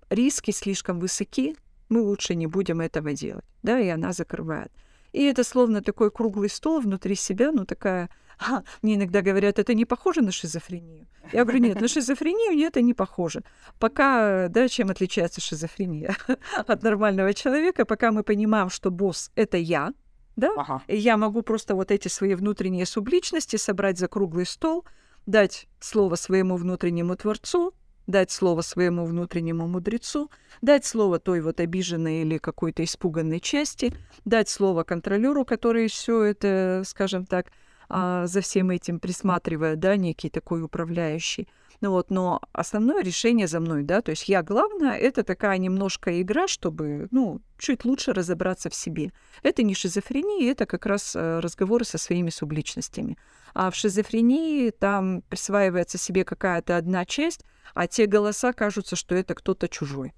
риски 0.08 0.50
слишком 0.50 0.98
высоки, 0.98 1.56
мы 1.88 2.02
лучше 2.02 2.34
не 2.34 2.46
будем 2.46 2.80
этого 2.80 3.12
делать, 3.12 3.44
да, 3.62 3.78
и 3.78 3.88
она 3.88 4.12
закрывает. 4.12 4.72
И 5.12 5.22
это 5.24 5.42
словно 5.44 5.82
такой 5.82 6.10
круглый 6.10 6.48
стол 6.48 6.80
внутри 6.80 7.16
себя, 7.16 7.50
ну 7.52 7.64
такая 7.64 8.10
а, 8.40 8.62
мне 8.80 8.94
иногда 8.94 9.20
говорят, 9.20 9.58
это 9.58 9.74
не 9.74 9.84
похоже 9.84 10.22
на 10.22 10.32
шизофрению. 10.32 11.06
Я 11.32 11.44
говорю, 11.44 11.60
нет, 11.60 11.80
на 11.80 11.88
шизофрению 11.88 12.56
нет, 12.56 12.70
это 12.70 12.80
не 12.80 12.94
похоже. 12.94 13.42
Пока, 13.78 14.48
да, 14.48 14.66
чем 14.68 14.90
отличается 14.90 15.40
шизофрения 15.40 16.16
от 16.66 16.82
нормального 16.82 17.34
человека, 17.34 17.84
пока 17.84 18.12
мы 18.12 18.22
понимаем, 18.22 18.70
что 18.70 18.90
босс— 18.90 19.30
это 19.34 19.58
я, 19.58 19.92
да, 20.36 20.50
ага. 20.56 20.82
и 20.86 20.96
я 20.96 21.18
могу 21.18 21.42
просто 21.42 21.74
вот 21.74 21.90
эти 21.90 22.08
свои 22.08 22.34
внутренние 22.34 22.86
субличности 22.86 23.56
собрать 23.56 23.98
за 23.98 24.08
круглый 24.08 24.46
стол, 24.46 24.86
дать 25.26 25.66
слово 25.80 26.14
своему 26.14 26.56
внутреннему 26.56 27.16
творцу, 27.16 27.74
дать 28.06 28.30
слово 28.30 28.60
своему 28.62 29.04
внутреннему 29.04 29.66
мудрецу, 29.66 30.30
дать 30.62 30.84
слово 30.84 31.18
той 31.18 31.40
вот 31.40 31.60
обиженной 31.60 32.22
или 32.22 32.38
какой-то 32.38 32.84
испуганной 32.84 33.40
части, 33.40 33.92
дать 34.24 34.48
слово 34.48 34.82
контролеру, 34.82 35.44
который 35.44 35.88
все 35.88 36.22
это, 36.22 36.82
скажем 36.84 37.26
так, 37.26 37.46
а, 37.88 38.26
за 38.26 38.40
всем 38.40 38.70
этим 38.70 39.00
присматривает, 39.00 39.80
да, 39.80 39.96
некий 39.96 40.30
такой 40.30 40.62
управляющий. 40.62 41.48
Ну 41.80 41.92
вот, 41.92 42.10
но 42.10 42.42
основное 42.52 43.02
решение 43.02 43.46
за 43.46 43.58
мной, 43.58 43.84
да, 43.84 44.02
то 44.02 44.10
есть 44.10 44.28
я 44.28 44.42
главное, 44.42 44.98
это 44.98 45.24
такая 45.24 45.56
немножко 45.56 46.20
игра, 46.20 46.46
чтобы, 46.46 47.08
ну, 47.10 47.40
чуть 47.58 47.86
лучше 47.86 48.12
разобраться 48.12 48.68
в 48.68 48.74
себе. 48.74 49.12
Это 49.42 49.62
не 49.62 49.74
шизофрения, 49.74 50.50
это 50.50 50.66
как 50.66 50.84
раз 50.84 51.16
э, 51.16 51.40
разговоры 51.40 51.86
со 51.86 51.96
своими 51.96 52.28
субличностями. 52.28 53.16
А 53.54 53.70
в 53.70 53.76
шизофрении 53.76 54.70
там 54.70 55.22
присваивается 55.22 55.96
себе 55.96 56.24
какая-то 56.24 56.76
одна 56.76 57.06
часть, 57.06 57.44
а 57.74 57.86
те 57.86 58.04
голоса 58.04 58.52
кажутся, 58.52 58.94
что 58.94 59.14
это 59.14 59.34
кто-то 59.34 59.66
чужой. 59.66 60.12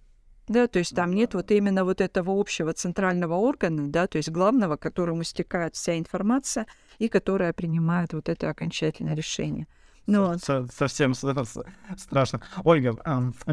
Да, 0.48 0.66
то 0.66 0.80
есть 0.80 0.96
там 0.96 1.12
нет 1.12 1.34
вот 1.34 1.52
именно 1.52 1.84
вот 1.84 2.00
этого 2.00 2.38
общего 2.38 2.72
центрального 2.72 3.36
органа, 3.36 3.88
да, 3.88 4.08
то 4.08 4.18
есть 4.18 4.30
главного, 4.30 4.76
к 4.76 4.82
которому 4.82 5.22
стекает 5.22 5.76
вся 5.76 5.96
информация 5.96 6.66
и 6.98 7.08
которая 7.08 7.52
принимает 7.52 8.12
вот 8.12 8.28
это 8.28 8.50
окончательное 8.50 9.14
решение. 9.14 9.68
Ну, 10.06 10.36
Со 10.38 10.66
совсем 10.72 11.14
страшно. 11.14 12.40
Ольга, 12.64 12.96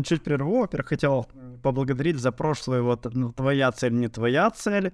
чуть 0.03 0.23
прерву. 0.23 0.61
Во-первых, 0.61 0.89
хотел 0.89 1.27
поблагодарить 1.61 2.17
за 2.17 2.31
прошлую 2.31 2.83
вот 2.83 3.13
ну, 3.13 3.31
твоя 3.31 3.71
цель, 3.71 3.93
не 3.93 4.07
твоя 4.07 4.49
цель. 4.49 4.93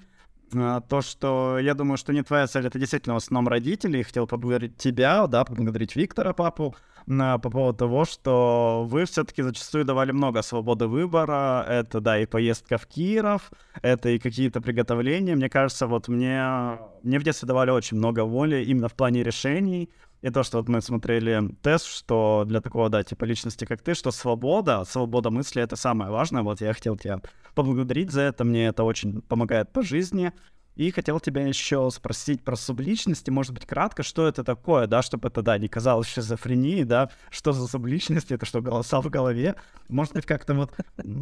А, 0.53 0.81
то, 0.81 1.01
что 1.01 1.57
я 1.59 1.73
думаю, 1.73 1.97
что 1.97 2.13
не 2.13 2.23
твоя 2.23 2.47
цель, 2.47 2.67
это 2.67 2.77
действительно 2.77 3.15
в 3.15 3.17
основном 3.17 3.47
родители. 3.47 3.99
И 3.99 4.03
хотел 4.03 4.27
поблагодарить 4.27 4.77
тебя, 4.77 5.27
да, 5.27 5.45
поблагодарить 5.45 5.95
Виктора, 5.95 6.33
папу, 6.33 6.75
на, 7.05 7.37
по 7.37 7.49
поводу 7.49 7.77
того, 7.77 8.05
что 8.05 8.85
вы 8.87 9.05
все-таки 9.05 9.41
зачастую 9.43 9.85
давали 9.85 10.11
много 10.11 10.41
свободы 10.41 10.87
выбора. 10.87 11.65
Это, 11.67 11.99
да, 11.99 12.19
и 12.19 12.25
поездка 12.25 12.77
в 12.77 12.87
Киров, 12.87 13.51
это 13.81 14.09
и 14.09 14.19
какие-то 14.19 14.61
приготовления. 14.61 15.35
Мне 15.35 15.49
кажется, 15.49 15.87
вот 15.87 16.07
мне, 16.07 16.79
мне 17.03 17.19
в 17.19 17.23
детстве 17.23 17.47
давали 17.47 17.71
очень 17.71 17.97
много 17.97 18.23
воли 18.23 18.63
именно 18.63 18.87
в 18.87 18.93
плане 18.93 19.23
решений. 19.23 19.89
И 20.25 20.31
то, 20.31 20.41
что 20.41 20.57
вот 20.57 20.67
мы 20.67 20.81
смотрели 20.81 21.55
тест, 21.61 21.85
что 21.85 22.45
для 22.47 22.59
такого, 22.59 22.89
да, 22.89 23.03
типа 23.03 23.25
личности, 23.25 23.65
как 23.65 23.83
ты, 23.83 23.93
что 23.93 24.09
свобода, 24.09 24.83
свобода 24.83 25.29
мысли— 25.29 25.61
это 25.63 25.75
самое 25.75 26.09
важное. 26.09 26.41
Вот 26.41 26.61
я 26.61 26.73
хотел 26.73 26.97
тебя 26.97 27.21
поблагодарить 27.53 28.09
за 28.09 28.21
это. 28.21 28.43
Мне 28.43 28.65
это 28.65 28.83
очень 28.83 29.21
помогает 29.21 29.71
по 29.71 29.83
жизни. 29.83 30.33
И 30.73 30.89
хотел 30.89 31.19
тебя 31.19 31.45
еще 31.45 31.91
спросить 31.91 32.43
про 32.43 32.55
субличности, 32.55 33.29
может 33.29 33.53
быть, 33.53 33.67
кратко, 33.67 34.01
что 34.01 34.27
это 34.27 34.43
такое, 34.43 34.87
да, 34.87 35.03
чтобы 35.03 35.27
это, 35.27 35.43
да, 35.43 35.59
не 35.59 35.67
казалось 35.67 36.07
шизофренией, 36.07 36.85
да, 36.85 37.11
что 37.29 37.51
за 37.51 37.67
субличности, 37.67 38.33
это 38.33 38.47
что, 38.47 38.61
голоса 38.61 39.01
в 39.01 39.09
голове, 39.11 39.53
может 39.89 40.13
быть, 40.13 40.25
как-то 40.25 40.55
вот 40.55 40.73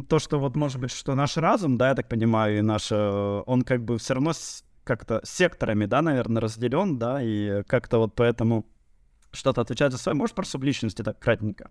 то, 0.08 0.18
что 0.18 0.40
вот, 0.40 0.56
может 0.56 0.80
быть, 0.80 0.92
что 0.92 1.14
наш 1.14 1.36
разум, 1.36 1.76
да, 1.76 1.90
я 1.90 1.94
так 1.94 2.08
понимаю, 2.08 2.58
и 2.58 2.62
наш, 2.62 2.90
э, 2.90 3.42
он 3.46 3.62
как 3.62 3.84
бы 3.84 3.98
все 3.98 4.14
равно 4.14 4.32
как-то 4.82 5.20
секторами, 5.24 5.84
да, 5.84 6.02
наверное, 6.02 6.40
разделен, 6.40 6.98
да, 6.98 7.22
и 7.22 7.62
как-то 7.64 7.98
вот 7.98 8.14
поэтому 8.14 8.66
что-то 9.34 9.60
отвечает 9.60 9.92
за 9.92 9.98
свое. 9.98 10.16
Может, 10.16 10.34
про 10.34 10.44
субличности 10.44 11.02
так 11.02 11.18
кратенько? 11.18 11.70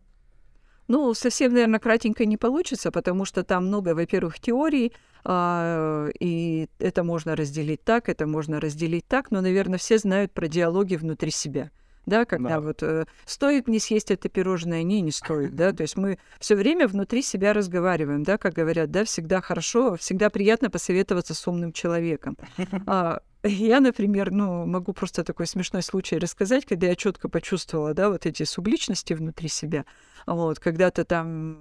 Ну, 0.87 1.13
совсем, 1.13 1.53
наверное, 1.53 1.79
кратенько 1.79 2.25
не 2.25 2.37
получится, 2.37 2.91
потому 2.91 3.23
что 3.25 3.43
там 3.43 3.67
много, 3.67 3.95
во-первых, 3.95 4.39
теорий, 4.39 4.91
а, 5.23 6.09
и 6.19 6.67
это 6.79 7.03
можно 7.03 7.35
разделить 7.35 7.83
так, 7.83 8.09
это 8.09 8.27
можно 8.27 8.59
разделить 8.59 9.07
так, 9.07 9.31
но, 9.31 9.39
наверное, 9.39 9.79
все 9.79 9.97
знают 9.97 10.33
про 10.33 10.47
диалоги 10.47 10.95
внутри 10.95 11.31
себя. 11.31 11.71
Да, 12.05 12.25
когда 12.25 12.49
да. 12.49 12.59
вот 12.59 12.83
э, 12.83 13.05
стоит 13.25 13.69
мне 13.69 13.79
съесть 13.79 14.11
это 14.11 14.27
пирожное, 14.27 14.83
не, 14.83 14.99
не 14.99 15.11
стоит, 15.11 15.55
да, 15.55 15.71
то 15.71 15.83
есть 15.83 15.95
мы 15.95 16.19
все 16.37 16.55
время 16.55 16.85
внутри 16.85 17.21
себя 17.21 17.53
разговариваем, 17.53 18.23
да, 18.23 18.37
как 18.37 18.53
говорят, 18.53 18.91
да, 18.91 19.05
всегда 19.05 19.39
хорошо, 19.39 19.95
всегда 19.95 20.29
приятно 20.29 20.69
посоветоваться 20.69 21.33
с 21.33 21.47
умным 21.47 21.71
человеком. 21.71 22.37
А, 22.85 23.21
я, 23.43 23.79
например, 23.79 24.31
ну, 24.31 24.65
могу 24.65 24.93
просто 24.93 25.23
такой 25.23 25.47
смешной 25.47 25.83
случай 25.83 26.17
рассказать, 26.17 26.65
когда 26.65 26.87
я 26.87 26.95
четко 26.95 27.29
почувствовала, 27.29 27.93
да, 27.93 28.09
вот 28.09 28.25
эти 28.25 28.43
субличности 28.43 29.13
внутри 29.13 29.49
себя. 29.49 29.85
Вот, 30.25 30.59
когда-то 30.59 31.03
там 31.03 31.57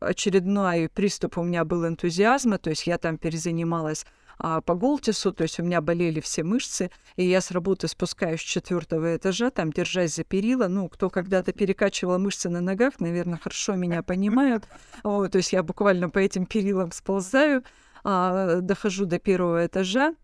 очередной 0.00 0.88
приступ 0.88 1.38
у 1.38 1.42
меня 1.42 1.64
был 1.64 1.86
энтузиазма, 1.86 2.58
то 2.58 2.70
есть 2.70 2.86
я 2.86 2.98
там 2.98 3.18
перезанималась 3.18 4.06
а, 4.38 4.60
по 4.60 4.74
Голтису, 4.74 5.32
то 5.32 5.42
есть 5.42 5.58
у 5.58 5.62
меня 5.62 5.80
болели 5.80 6.20
все 6.20 6.42
мышцы, 6.42 6.90
и 7.16 7.24
я 7.24 7.40
с 7.40 7.50
работы 7.50 7.88
спускаюсь 7.88 8.40
с 8.40 8.44
четвертого 8.44 9.16
этажа, 9.16 9.50
там 9.50 9.72
держась 9.72 10.14
за 10.14 10.24
перила, 10.24 10.68
ну, 10.68 10.88
кто 10.88 11.10
когда-то 11.10 11.52
перекачивал 11.52 12.18
мышцы 12.18 12.48
на 12.48 12.60
ногах, 12.60 13.00
наверное, 13.00 13.38
хорошо 13.38 13.74
меня 13.74 14.02
понимают, 14.02 14.64
вот, 15.02 15.32
то 15.32 15.38
есть 15.38 15.52
я 15.52 15.62
буквально 15.62 16.08
по 16.08 16.18
этим 16.18 16.46
перилам 16.46 16.92
сползаю, 16.92 17.64
а, 18.02 18.60
дохожу 18.60 19.04
до 19.04 19.18
первого 19.18 19.66
этажа, 19.66 20.14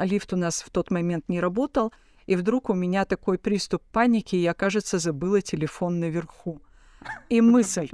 лифт 0.00 0.32
у 0.32 0.36
нас 0.36 0.62
в 0.62 0.70
тот 0.70 0.90
момент 0.90 1.28
не 1.28 1.40
работал, 1.40 1.92
и 2.26 2.36
вдруг 2.36 2.70
у 2.70 2.74
меня 2.74 3.04
такой 3.04 3.38
приступ 3.38 3.82
паники, 3.92 4.36
я, 4.36 4.54
кажется, 4.54 4.98
забыла 4.98 5.40
телефон 5.40 6.00
наверху. 6.00 6.60
И 7.28 7.40
мысль, 7.40 7.90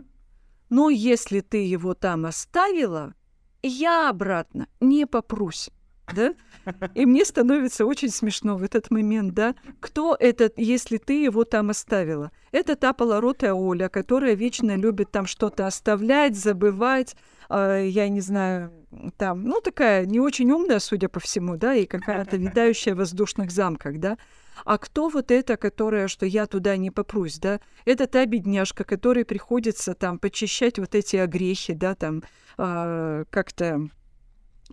ну, 0.71 0.89
если 0.89 1.41
ты 1.41 1.59
его 1.67 1.95
там 1.95 2.25
оставила, 2.25 3.15
я 3.63 4.09
обратно 4.09 4.69
не 4.81 5.07
попрусь. 5.07 5.71
Да? 6.13 6.35
И 6.95 7.07
мне 7.07 7.25
становится 7.25 7.87
очень 7.87 8.11
смешно 8.11 8.57
в 8.57 8.63
этот 8.63 8.91
момент, 8.91 9.35
да? 9.35 9.55
Кто 9.81 10.17
этот, 10.19 10.55
если 10.57 10.99
ты 10.99 11.23
его 11.25 11.45
там 11.45 11.71
оставила? 11.71 12.33
Это 12.51 12.77
та 12.77 12.93
полоротая 12.93 13.55
Оля, 13.55 13.89
которая 13.89 14.35
вечно 14.35 14.77
любит 14.77 15.11
там 15.11 15.27
что-то 15.27 15.67
оставлять, 15.67 16.37
забывать, 16.37 17.17
я 17.53 18.09
не 18.09 18.21
знаю, 18.21 18.73
там, 19.17 19.45
ну, 19.45 19.61
такая 19.61 20.07
не 20.07 20.21
очень 20.21 20.51
умная, 20.51 20.79
судя 20.79 21.09
по 21.09 21.21
всему, 21.21 21.57
да, 21.57 21.75
и 21.75 21.87
какая-то 21.87 22.37
видающая 22.39 22.95
в 22.95 22.99
воздушных 22.99 23.51
замках, 23.51 23.99
да? 23.99 24.19
А 24.65 24.79
кто 24.79 25.09
вот 25.09 25.31
это, 25.31 25.57
которая, 25.57 26.09
что 26.09 26.27
я 26.27 26.47
туда 26.47 26.77
не 26.77 26.91
попрусь, 26.91 27.39
да? 27.39 27.61
Это 27.85 28.07
та 28.07 28.27
бедняжка, 28.27 28.85
которой 28.85 29.25
приходится 29.25 29.95
там 29.95 30.19
почищать 30.19 30.79
вот 30.79 30.95
эти 30.95 31.17
огрехи, 31.17 31.73
да, 31.73 31.95
там 31.95 32.23
э, 32.59 33.25
как-то 33.31 33.89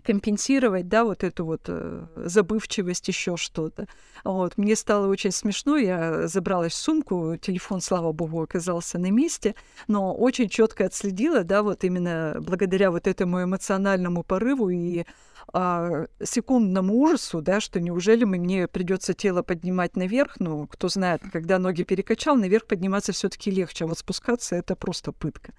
компенсировать, 0.00 0.88
да, 0.88 1.04
вот 1.04 1.24
эту 1.24 1.44
вот 1.44 1.62
э, 1.66 2.06
забывчивость, 2.16 3.08
еще 3.08 3.36
что-то. 3.36 3.86
Вот. 4.24 4.58
Мне 4.58 4.76
стало 4.76 5.06
очень 5.06 5.30
смешно, 5.30 5.76
я 5.76 6.26
забралась 6.28 6.72
в 6.72 6.76
сумку, 6.76 7.36
телефон, 7.40 7.80
слава 7.80 8.12
богу, 8.12 8.42
оказался 8.42 8.98
на 8.98 9.10
месте, 9.10 9.54
но 9.88 10.14
очень 10.14 10.48
четко 10.48 10.86
отследила, 10.86 11.44
да, 11.44 11.62
вот 11.62 11.84
именно 11.84 12.36
благодаря 12.40 12.90
вот 12.90 13.06
этому 13.06 13.42
эмоциональному 13.42 14.22
порыву 14.22 14.70
и 14.70 15.04
а, 15.52 16.06
секундному 16.22 16.94
ужасу, 16.94 17.42
да, 17.42 17.60
что 17.60 17.80
неужели 17.80 18.24
мне 18.24 18.68
придется 18.68 19.14
тело 19.14 19.42
поднимать 19.42 19.96
наверх, 19.96 20.38
ну, 20.38 20.66
кто 20.66 20.88
знает, 20.88 21.22
когда 21.32 21.58
ноги 21.58 21.82
перекачал, 21.82 22.36
наверх 22.36 22.66
подниматься 22.66 23.12
все-таки 23.12 23.50
легче, 23.50 23.84
а 23.84 23.88
вот 23.88 23.98
спускаться 23.98 24.54
это 24.54 24.76
просто 24.76 25.12
пытка. 25.12 25.52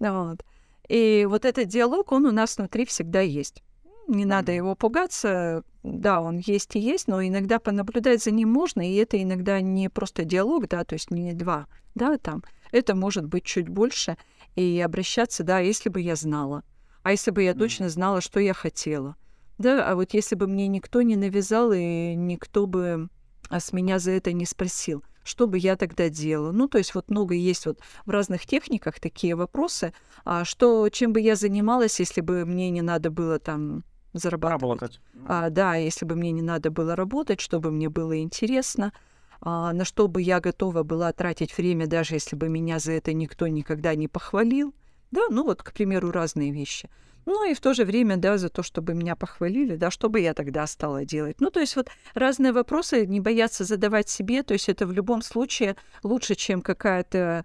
Вот. 0.00 0.44
И 0.88 1.26
вот 1.28 1.44
этот 1.44 1.68
диалог, 1.68 2.12
он 2.12 2.26
у 2.26 2.32
нас 2.32 2.56
внутри 2.58 2.86
всегда 2.86 3.20
есть. 3.20 3.62
Не 4.08 4.24
надо 4.24 4.52
его 4.52 4.76
пугаться, 4.76 5.64
да, 5.82 6.20
он 6.20 6.38
есть 6.38 6.76
и 6.76 6.78
есть, 6.78 7.08
но 7.08 7.22
иногда 7.22 7.58
понаблюдать 7.58 8.22
за 8.22 8.30
ним 8.30 8.52
можно, 8.52 8.88
и 8.88 8.94
это 8.94 9.20
иногда 9.20 9.60
не 9.60 9.88
просто 9.88 10.24
диалог, 10.24 10.68
да, 10.68 10.84
то 10.84 10.94
есть 10.94 11.10
не 11.10 11.32
два, 11.32 11.66
да, 11.94 12.16
там, 12.18 12.44
это 12.70 12.94
может 12.94 13.26
быть 13.26 13.44
чуть 13.44 13.68
больше, 13.68 14.16
и 14.54 14.80
обращаться, 14.80 15.42
да, 15.42 15.58
если 15.58 15.88
бы 15.88 16.00
я 16.00 16.14
знала, 16.14 16.62
а 17.02 17.10
если 17.10 17.32
бы 17.32 17.42
я 17.42 17.54
точно 17.54 17.88
знала, 17.88 18.20
что 18.20 18.38
я 18.38 18.54
хотела, 18.54 19.16
да, 19.58 19.88
а 19.88 19.96
вот 19.96 20.14
если 20.14 20.36
бы 20.36 20.46
мне 20.46 20.68
никто 20.68 21.02
не 21.02 21.16
навязал 21.16 21.72
и 21.72 22.14
никто 22.14 22.66
бы 22.66 23.08
а, 23.48 23.60
с 23.60 23.72
меня 23.72 23.98
за 23.98 24.12
это 24.12 24.32
не 24.32 24.46
спросил, 24.46 25.02
что 25.24 25.48
бы 25.48 25.58
я 25.58 25.76
тогда 25.76 26.08
делала? 26.08 26.52
Ну, 26.52 26.68
то 26.68 26.78
есть 26.78 26.94
вот 26.94 27.10
много 27.10 27.34
есть 27.34 27.66
вот 27.66 27.80
в 28.04 28.10
разных 28.10 28.46
техниках 28.46 29.00
такие 29.00 29.34
вопросы, 29.34 29.92
а 30.24 30.44
что, 30.44 30.88
чем 30.90 31.12
бы 31.12 31.20
я 31.20 31.34
занималась, 31.34 31.98
если 31.98 32.20
бы 32.20 32.44
мне 32.44 32.70
не 32.70 32.82
надо 32.82 33.10
было 33.10 33.40
там 33.40 33.82
зарабатывать. 34.18 34.80
Работать. 34.80 35.00
А, 35.26 35.50
да, 35.50 35.74
если 35.76 36.04
бы 36.04 36.14
мне 36.14 36.32
не 36.32 36.42
надо 36.42 36.70
было 36.70 36.96
работать, 36.96 37.40
чтобы 37.40 37.70
мне 37.70 37.88
было 37.88 38.18
интересно, 38.20 38.92
а, 39.40 39.72
на 39.72 39.84
что 39.84 40.08
бы 40.08 40.22
я 40.22 40.40
готова 40.40 40.82
была 40.82 41.12
тратить 41.12 41.56
время, 41.56 41.86
даже 41.86 42.14
если 42.14 42.36
бы 42.36 42.48
меня 42.48 42.78
за 42.78 42.92
это 42.92 43.12
никто 43.12 43.46
никогда 43.46 43.94
не 43.94 44.08
похвалил. 44.08 44.74
Да, 45.10 45.22
ну 45.30 45.44
вот, 45.44 45.62
к 45.62 45.72
примеру, 45.72 46.10
разные 46.10 46.52
вещи. 46.52 46.90
Ну 47.26 47.48
и 47.50 47.54
в 47.54 47.60
то 47.60 47.74
же 47.74 47.84
время, 47.84 48.16
да, 48.16 48.38
за 48.38 48.48
то, 48.48 48.62
чтобы 48.62 48.94
меня 48.94 49.16
похвалили, 49.16 49.74
да, 49.74 49.90
что 49.90 50.08
бы 50.08 50.20
я 50.20 50.32
тогда 50.32 50.64
стала 50.66 51.04
делать. 51.04 51.40
Ну, 51.40 51.50
то 51.50 51.58
есть 51.58 51.74
вот 51.74 51.88
разные 52.14 52.52
вопросы 52.52 53.04
не 53.04 53.20
бояться 53.20 53.64
задавать 53.64 54.08
себе, 54.08 54.44
то 54.44 54.52
есть 54.52 54.68
это 54.68 54.86
в 54.86 54.92
любом 54.92 55.22
случае 55.22 55.76
лучше, 56.04 56.36
чем 56.36 56.62
какая-то 56.62 57.44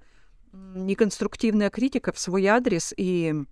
неконструктивная 0.53 1.71
критика 1.71 2.11
в 2.11 2.19
свой 2.19 2.45
адрес 2.45 2.93
и 2.95 3.43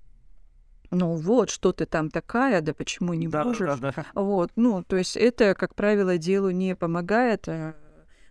ну 0.92 1.16
вот, 1.16 1.50
что 1.50 1.72
ты 1.72 1.86
там 1.86 2.10
такая, 2.10 2.62
да 2.62 2.74
почему 2.74 3.14
не 3.14 3.28
Да, 3.28 3.44
можешь? 3.44 3.80
да, 3.80 3.94
да. 3.96 4.06
Вот, 4.14 4.52
ну, 4.56 4.84
то 4.84 4.96
есть 4.98 5.18
это, 5.18 5.54
как 5.56 5.76
правило, 5.76 6.18
делу 6.18 6.50
не 6.52 6.76
помогает, 6.76 7.48
а 7.48 7.76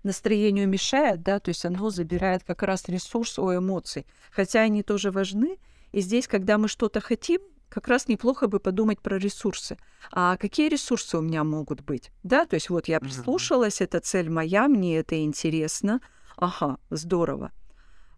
настроению 0.03 0.69
мешает, 0.69 1.23
да, 1.23 1.39
то 1.41 1.51
есть 1.51 1.65
оно 1.65 1.91
забирает 1.91 2.43
как 2.45 2.63
раз 2.63 2.89
ресурс 2.89 3.39
у 3.39 3.55
эмоций. 3.55 4.07
Хотя 4.31 4.61
они 4.61 4.83
тоже 4.83 5.11
важны. 5.11 5.59
И 5.93 6.01
здесь, 6.01 6.29
когда 6.29 6.59
мы 6.59 6.69
что-то 6.69 7.01
хотим, 7.01 7.41
как 7.69 7.89
раз 7.89 8.09
неплохо 8.09 8.47
бы 8.49 8.61
подумать 8.61 9.01
про 9.01 9.19
ресурсы. 9.19 9.77
А 10.11 10.37
какие 10.37 10.69
ресурсы 10.69 11.19
у 11.19 11.21
меня 11.21 11.45
могут 11.45 11.83
быть? 11.83 12.11
Да, 12.23 12.47
то 12.47 12.55
есть 12.55 12.71
вот 12.71 12.89
я 12.89 13.01
прислушалась, 13.01 13.81
это 13.81 14.01
цель 14.01 14.31
моя, 14.31 14.69
мне 14.69 14.99
это 14.99 15.23
интересно. 15.23 16.01
Ага, 16.37 16.79
здорово. 16.91 17.53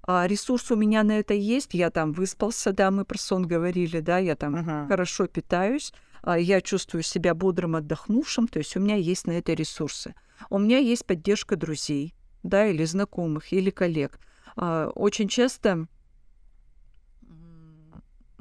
А 0.03 0.27
ресурс 0.27 0.71
у 0.71 0.77
меня 0.77 1.03
на 1.03 1.19
это 1.19 1.35
есть, 1.35 1.75
я 1.75 1.91
там 1.91 2.13
выспался, 2.13 2.73
да, 2.73 2.91
мы 2.91 3.05
про 3.05 3.19
сон 3.19 3.47
говорили, 3.47 4.01
да, 4.01 4.19
я 4.19 4.35
там 4.35 4.53
Мгм. 4.53 4.89
хорошо 4.89 5.27
питаюсь, 5.27 5.93
а, 6.23 6.39
я 6.39 6.61
чувствую 6.61 7.03
себя 7.03 7.35
бодрым, 7.35 7.77
отдохнувшим, 7.77 8.49
то 8.49 8.59
есть 8.59 8.77
у 8.77 8.81
меня 8.81 8.97
есть 8.97 9.27
на 9.27 9.33
это 9.33 9.53
ресурсы. 9.53 10.15
У 10.49 10.59
меня 10.59 10.79
есть 10.79 11.05
поддержка 11.07 11.57
друзей, 11.57 12.15
да, 12.43 12.67
или 12.67 12.85
знакомых, 12.85 13.53
или 13.53 13.71
коллег. 13.71 14.19
А, 14.57 14.89
Очень 14.95 15.29
часто 15.29 15.87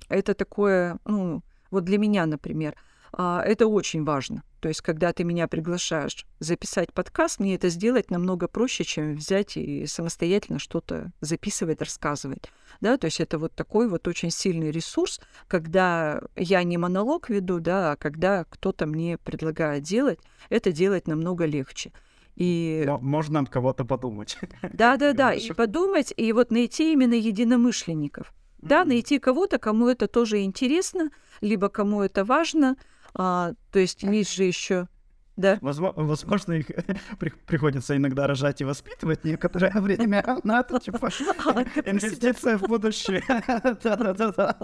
это 0.09 0.33
такое, 0.33 0.97
ну, 1.05 1.43
вот 1.71 1.83
для 1.83 1.97
меня, 1.97 2.25
например, 2.25 2.75
а, 3.11 3.41
это 3.43 3.67
очень 3.67 4.03
важно. 4.03 4.43
То 4.59 4.67
есть, 4.67 4.81
когда 4.81 5.13
ты 5.13 5.23
меня 5.23 5.47
приглашаешь 5.47 6.25
записать 6.39 6.93
подкаст, 6.93 7.39
мне 7.39 7.55
это 7.55 7.69
сделать 7.69 8.11
намного 8.11 8.47
проще, 8.47 8.83
чем 8.83 9.15
взять 9.15 9.55
и 9.57 9.85
самостоятельно 9.85 10.59
что-то 10.59 11.11
записывать, 11.21 11.81
рассказывать. 11.81 12.51
Да, 12.81 12.97
то 12.97 13.05
есть 13.05 13.19
это 13.19 13.37
вот 13.37 13.53
такой 13.55 13.87
вот 13.87 14.07
очень 14.07 14.31
сильный 14.31 14.71
ресурс, 14.71 15.19
когда 15.47 16.21
я 16.35 16.63
не 16.63 16.77
монолог 16.77 17.29
веду, 17.29 17.59
да, 17.59 17.93
а 17.93 17.95
когда 17.95 18.43
кто-то 18.43 18.85
мне 18.85 19.17
предлагает 19.17 19.83
делать, 19.83 20.19
это 20.49 20.71
делать 20.71 21.07
намного 21.07 21.45
легче. 21.45 21.91
И 22.35 22.85
Мо- 22.87 22.99
Можно 22.99 23.41
от 23.41 23.49
кого-то 23.49 23.83
подумать. 23.85 24.37
да, 24.73 24.97
да, 24.97 25.13
да, 25.13 25.33
и 25.33 25.51
подумать, 25.51 26.13
и 26.15 26.31
вот 26.31 26.51
найти 26.51 26.93
именно 26.93 27.13
единомышленников. 27.13 28.33
Да, 28.61 28.83
найти 28.83 29.19
кого-то, 29.19 29.57
кому 29.57 29.87
это 29.87 30.07
тоже 30.07 30.41
интересно, 30.41 31.11
либо 31.41 31.69
кому 31.69 32.01
это 32.01 32.25
важно. 32.25 32.75
А, 33.15 33.53
то 33.71 33.79
есть 33.79 34.03
есть 34.03 34.33
же 34.33 34.43
еще, 34.43 34.87
да. 35.35 35.55
Возмо- 35.61 35.93
Возможно, 35.95 36.53
их 36.53 36.67
при- 37.19 37.29
приходится 37.45 37.95
иногда 37.95 38.27
рожать 38.27 38.61
и 38.61 38.65
воспитывать 38.65 39.23
некоторое 39.23 39.71
время. 39.79 40.23
На 40.43 40.59
это, 40.59 40.79
типа, 40.79 41.09
А, 41.45 41.61
инвестиция 41.85 42.57
в 42.57 42.63
будущее. 42.63 43.23
Да-да-да. 43.83 44.57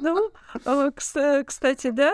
Ну, 0.00 0.30
а, 0.64 0.88
кс- 0.88 1.44
кстати, 1.44 1.90
да. 1.90 2.12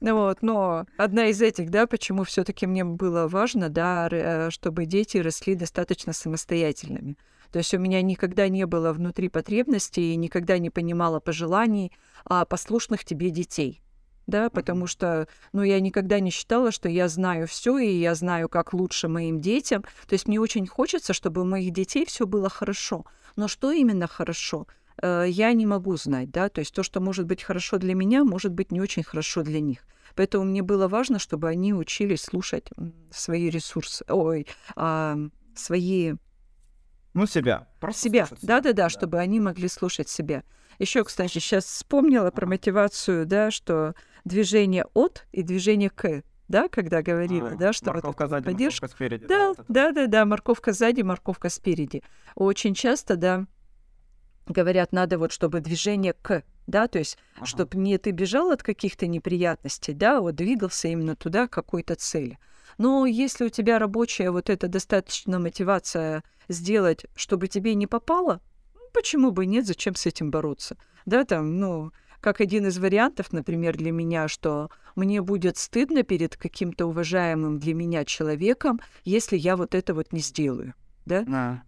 Вот, 0.00 0.42
но 0.42 0.84
одна 0.96 1.26
из 1.26 1.40
этих, 1.40 1.70
да, 1.70 1.86
почему 1.86 2.24
все-таки 2.24 2.66
мне 2.66 2.82
было 2.84 3.28
важно, 3.28 3.68
да, 3.68 4.08
э, 4.10 4.50
чтобы 4.50 4.84
дети 4.84 5.18
росли 5.18 5.54
достаточно 5.54 6.12
самостоятельными. 6.12 7.16
То 7.52 7.58
есть 7.58 7.72
у 7.72 7.78
меня 7.78 8.02
никогда 8.02 8.48
не 8.48 8.66
было 8.66 8.92
внутри 8.92 9.28
потребностей 9.28 10.12
и 10.12 10.16
никогда 10.16 10.58
не 10.58 10.70
понимала 10.70 11.20
пожеланий 11.20 11.92
а, 12.24 12.44
послушных 12.46 13.04
тебе 13.04 13.30
детей. 13.30 13.80
Да, 14.26 14.50
потому 14.50 14.86
что, 14.86 15.26
ну, 15.52 15.62
я 15.62 15.80
никогда 15.80 16.20
не 16.20 16.30
считала, 16.30 16.70
что 16.70 16.88
я 16.88 17.08
знаю 17.08 17.46
все 17.48 17.78
и 17.78 17.98
я 17.98 18.14
знаю, 18.14 18.48
как 18.48 18.72
лучше 18.72 19.08
моим 19.08 19.40
детям. 19.40 19.82
То 20.06 20.12
есть 20.14 20.28
мне 20.28 20.40
очень 20.40 20.66
хочется, 20.66 21.12
чтобы 21.12 21.42
у 21.42 21.44
моих 21.44 21.72
детей 21.72 22.06
все 22.06 22.26
было 22.26 22.48
хорошо. 22.48 23.04
Но 23.36 23.48
что 23.48 23.72
именно 23.72 24.06
хорошо? 24.06 24.66
э, 25.00 25.26
я 25.28 25.52
не 25.52 25.66
могу 25.66 25.96
знать, 25.96 26.30
да, 26.30 26.48
то 26.48 26.60
есть 26.60 26.74
то, 26.74 26.82
что 26.82 27.00
может 27.00 27.26
быть 27.26 27.42
хорошо 27.42 27.78
для 27.78 27.94
меня, 27.94 28.24
может 28.24 28.52
быть 28.52 28.72
не 28.72 28.80
очень 28.80 29.02
хорошо 29.02 29.42
для 29.42 29.60
них. 29.60 29.80
Поэтому 30.14 30.44
мне 30.44 30.62
было 30.62 30.88
важно, 30.88 31.18
чтобы 31.18 31.48
они 31.48 31.72
учились 31.72 32.22
слушать 32.22 32.68
свои 33.10 33.48
ресурсы, 33.48 34.04
ой, 34.08 34.46
а, 34.76 35.16
свои 35.54 36.14
Ну, 37.14 37.26
себя. 37.26 37.68
Просто 37.80 38.02
себя, 38.02 38.28
да-да-да, 38.42 38.88
чтобы 38.88 39.18
они 39.18 39.40
могли 39.40 39.68
слушать 39.68 40.08
себя. 40.08 40.44
Еще, 40.78 41.04
кстати, 41.04 41.32
сейчас 41.32 41.64
вспомнила 41.64 42.30
про 42.30 42.46
мотивацию, 42.46 43.26
да, 43.26 43.50
что 43.50 43.94
движение 44.24 44.84
от 44.94 45.26
и 45.32 45.42
движение 45.42 45.90
к, 45.90 46.22
да, 46.48 46.68
когда 46.68 47.02
говорила, 47.02 47.50
А, 47.50 47.56
да, 47.56 47.72
что 47.72 47.86
вот 47.86 47.94
Морковка 47.96 48.26
сзади, 48.28 48.44
поддержка. 48.46 48.84
морковка 48.84 48.96
спереди. 48.96 49.26
Да, 49.26 49.48
вот 49.48 49.58
это. 49.60 49.72
да, 49.72 49.92
да, 49.92 50.06
да, 50.06 50.24
морковка 50.24 50.72
сзади, 50.72 51.02
морковка 51.02 51.48
спереди. 51.48 52.02
Очень 52.34 52.74
часто, 52.74 53.16
да, 53.16 53.46
говорят, 54.46 54.92
надо 54.92 55.18
вот, 55.18 55.32
чтобы 55.32 55.60
движение 55.60 56.12
к, 56.14 56.42
да, 56.66 56.88
то 56.88 56.98
есть, 56.98 57.16
Ага. 57.36 57.46
чтобы 57.46 57.78
не 57.78 57.96
ты 57.98 58.10
бежал 58.10 58.50
от 58.50 58.62
каких-то 58.62 59.06
неприятностей, 59.06 59.92
да, 59.94 60.20
вот 60.20 60.34
двигался 60.34 60.88
именно 60.88 61.16
туда, 61.16 61.46
к 61.46 61.52
какой-то 61.52 61.94
цели. 61.94 62.38
Но 62.78 63.06
если 63.06 63.44
у 63.44 63.48
тебя 63.50 63.78
рабочая 63.78 64.30
вот 64.30 64.48
эта 64.50 64.66
достаточно 64.68 65.38
мотивация 65.38 66.24
сделать, 66.48 67.04
чтобы 67.14 67.48
тебе 67.48 67.74
не 67.74 67.86
попало, 67.86 68.40
ну, 68.74 68.80
почему 68.92 69.30
бы 69.30 69.46
нет, 69.46 69.66
зачем 69.66 69.94
с 69.94 70.06
этим 70.06 70.30
бороться? 70.30 70.76
Да, 71.06 71.24
там, 71.24 71.58
ну, 71.60 71.92
как 72.22 72.40
один 72.40 72.66
из 72.66 72.78
вариантов, 72.78 73.32
например, 73.32 73.76
для 73.76 73.92
меня, 73.92 74.28
что 74.28 74.70
мне 74.96 75.20
будет 75.20 75.56
стыдно 75.58 76.02
перед 76.04 76.36
каким-то 76.36 76.86
уважаемым 76.86 77.58
для 77.58 77.74
меня 77.74 78.04
человеком, 78.04 78.80
если 79.04 79.36
я 79.36 79.56
вот 79.56 79.74
это 79.74 79.92
вот 79.92 80.12
не 80.12 80.20
сделаю. 80.20 80.72
Да? 81.04 81.22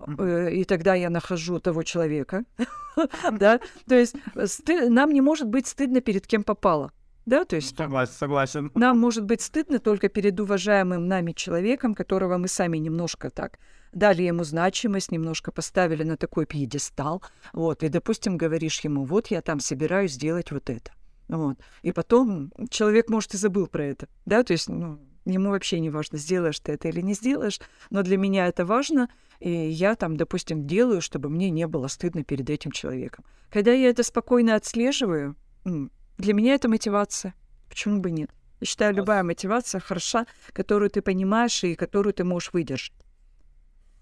Мгм. 0.06 0.20
Э, 0.20 0.54
И 0.54 0.64
тогда 0.64 0.94
я 0.94 1.10
нахожу 1.10 1.58
того 1.58 1.82
человека. 1.82 2.44
Да? 3.32 3.58
То 3.88 3.94
есть 3.96 4.14
сты- 4.36 4.88
нам 4.88 5.10
не 5.12 5.20
может 5.20 5.48
быть 5.48 5.66
стыдно 5.66 6.00
перед 6.00 6.26
кем 6.26 6.42
попало. 6.44 6.92
Да, 7.26 7.44
то 7.44 7.56
есть 7.56 7.76
Согласен, 7.76 8.12
согласен. 8.12 8.70
нам 8.74 8.98
может 9.00 9.24
быть 9.24 9.40
стыдно 9.40 9.78
только 9.78 10.08
перед 10.08 10.38
уважаемым 10.38 11.08
нами 11.08 11.32
человеком, 11.32 11.94
которого 11.94 12.36
мы 12.38 12.48
сами 12.48 12.76
немножко 12.78 13.30
так 13.30 13.58
дали 13.94 14.22
ему 14.22 14.44
значимость, 14.44 15.12
немножко 15.12 15.52
поставили 15.52 16.02
на 16.02 16.16
такой 16.16 16.46
пьедестал. 16.46 17.22
Вот, 17.52 17.83
и, 17.83 17.88
допустим, 17.88 18.37
говоришь 18.37 18.80
ему, 18.80 19.04
вот 19.04 19.28
я 19.28 19.40
там 19.40 19.61
собираюсь 19.61 20.12
сделать 20.12 20.50
вот 20.50 20.68
это. 20.70 20.92
Вот. 21.28 21.59
И 21.83 21.92
потом 21.92 22.52
человек, 22.68 23.09
может, 23.09 23.35
и 23.35 23.38
забыл 23.38 23.66
про 23.66 23.85
это. 23.85 24.09
Да, 24.26 24.42
то 24.42 24.52
есть, 24.52 24.68
ну, 24.68 24.98
ему 25.24 25.50
вообще 25.50 25.80
не 25.80 25.90
важно, 25.90 26.18
сделаешь 26.18 26.61
ты 26.61 26.72
это 26.72 26.88
или 26.88 27.00
не 27.00 27.14
сделаешь, 27.14 27.61
но 27.90 28.02
для 28.02 28.18
меня 28.18 28.46
это 28.46 28.66
важно, 28.66 29.09
и 29.40 29.50
я 29.50 29.94
там, 29.94 30.16
допустим, 30.16 30.66
делаю, 30.66 31.00
чтобы 31.00 31.30
мне 31.30 31.50
не 31.50 31.66
было 31.66 31.88
стыдно 31.88 32.24
перед 32.24 32.50
этим 32.50 32.70
человеком. 32.72 33.24
Когда 33.50 33.72
я 33.72 33.88
это 33.88 34.02
спокойно 34.02 34.54
отслеживаю, 34.54 35.37
для 35.64 36.35
меня 36.35 36.54
это 36.54 36.68
мотивация. 36.68 37.35
Почему 37.68 38.00
бы 38.00 38.11
нет? 38.11 38.30
Я 38.61 38.66
считаю, 38.66 38.94
любая 38.94 39.22
мотивация 39.22 39.80
хороша, 39.80 40.26
которую 40.52 40.90
ты 40.90 41.02
понимаешь 41.02 41.64
и 41.64 41.74
которую 41.74 42.14
ты 42.14 42.24
можешь 42.24 42.52
выдержать. 42.52 42.92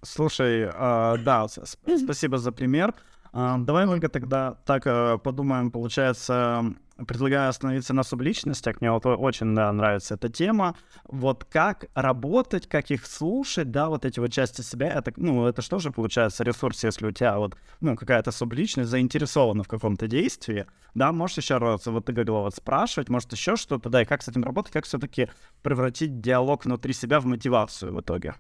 Слушай, 0.04 0.68
а, 0.72 1.16
да, 1.18 1.46
спасибо 1.48 2.38
за 2.38 2.52
пример. 2.52 2.94
А, 3.32 3.56
Давай, 3.58 3.86
Ольга, 3.86 4.08
тогда 4.08 4.56
так 4.66 4.86
э, 4.86 5.16
подумаем, 5.18 5.70
получается, 5.70 6.74
предлагаю 7.06 7.48
остановиться 7.48 7.94
на 7.94 8.02
субличностях. 8.02 8.80
Мне 8.80 8.90
вот 8.90 9.06
очень 9.06 9.54
да, 9.54 9.72
нравится 9.72 10.14
эта 10.14 10.28
тема. 10.28 10.74
Вот 11.04 11.44
как 11.44 11.86
работать, 11.94 12.68
как 12.68 12.90
их 12.90 13.06
слушать, 13.06 13.70
да, 13.70 13.88
вот 13.88 14.04
эти 14.04 14.20
вот 14.20 14.32
части 14.32 14.60
себя, 14.60 14.88
это, 14.88 15.12
ну, 15.16 15.46
это 15.46 15.62
что 15.62 15.78
же 15.78 15.90
получается 15.90 16.44
ресурс, 16.44 16.84
если 16.84 17.06
у 17.06 17.12
тебя 17.12 17.38
вот, 17.38 17.56
ну, 17.80 17.96
какая-то 17.96 18.32
субличность 18.32 18.90
заинтересована 18.90 19.62
в 19.62 19.68
каком-то 19.68 20.08
действии, 20.08 20.66
да, 20.94 21.12
можешь 21.12 21.38
еще 21.38 21.58
раз, 21.58 21.86
вот 21.86 22.04
ты 22.04 22.12
говорила, 22.12 22.40
вот 22.40 22.54
спрашивать, 22.54 23.08
может 23.08 23.32
еще 23.32 23.56
что-то, 23.56 23.88
да, 23.88 24.02
и 24.02 24.04
как 24.04 24.22
с 24.22 24.28
этим 24.28 24.44
работать, 24.44 24.72
как 24.72 24.84
все-таки 24.84 25.30
превратить 25.62 26.20
диалог 26.20 26.64
внутри 26.64 26.92
себя 26.92 27.20
в 27.20 27.24
мотивацию 27.24 27.94
в 27.94 28.00
итоге. 28.00 28.34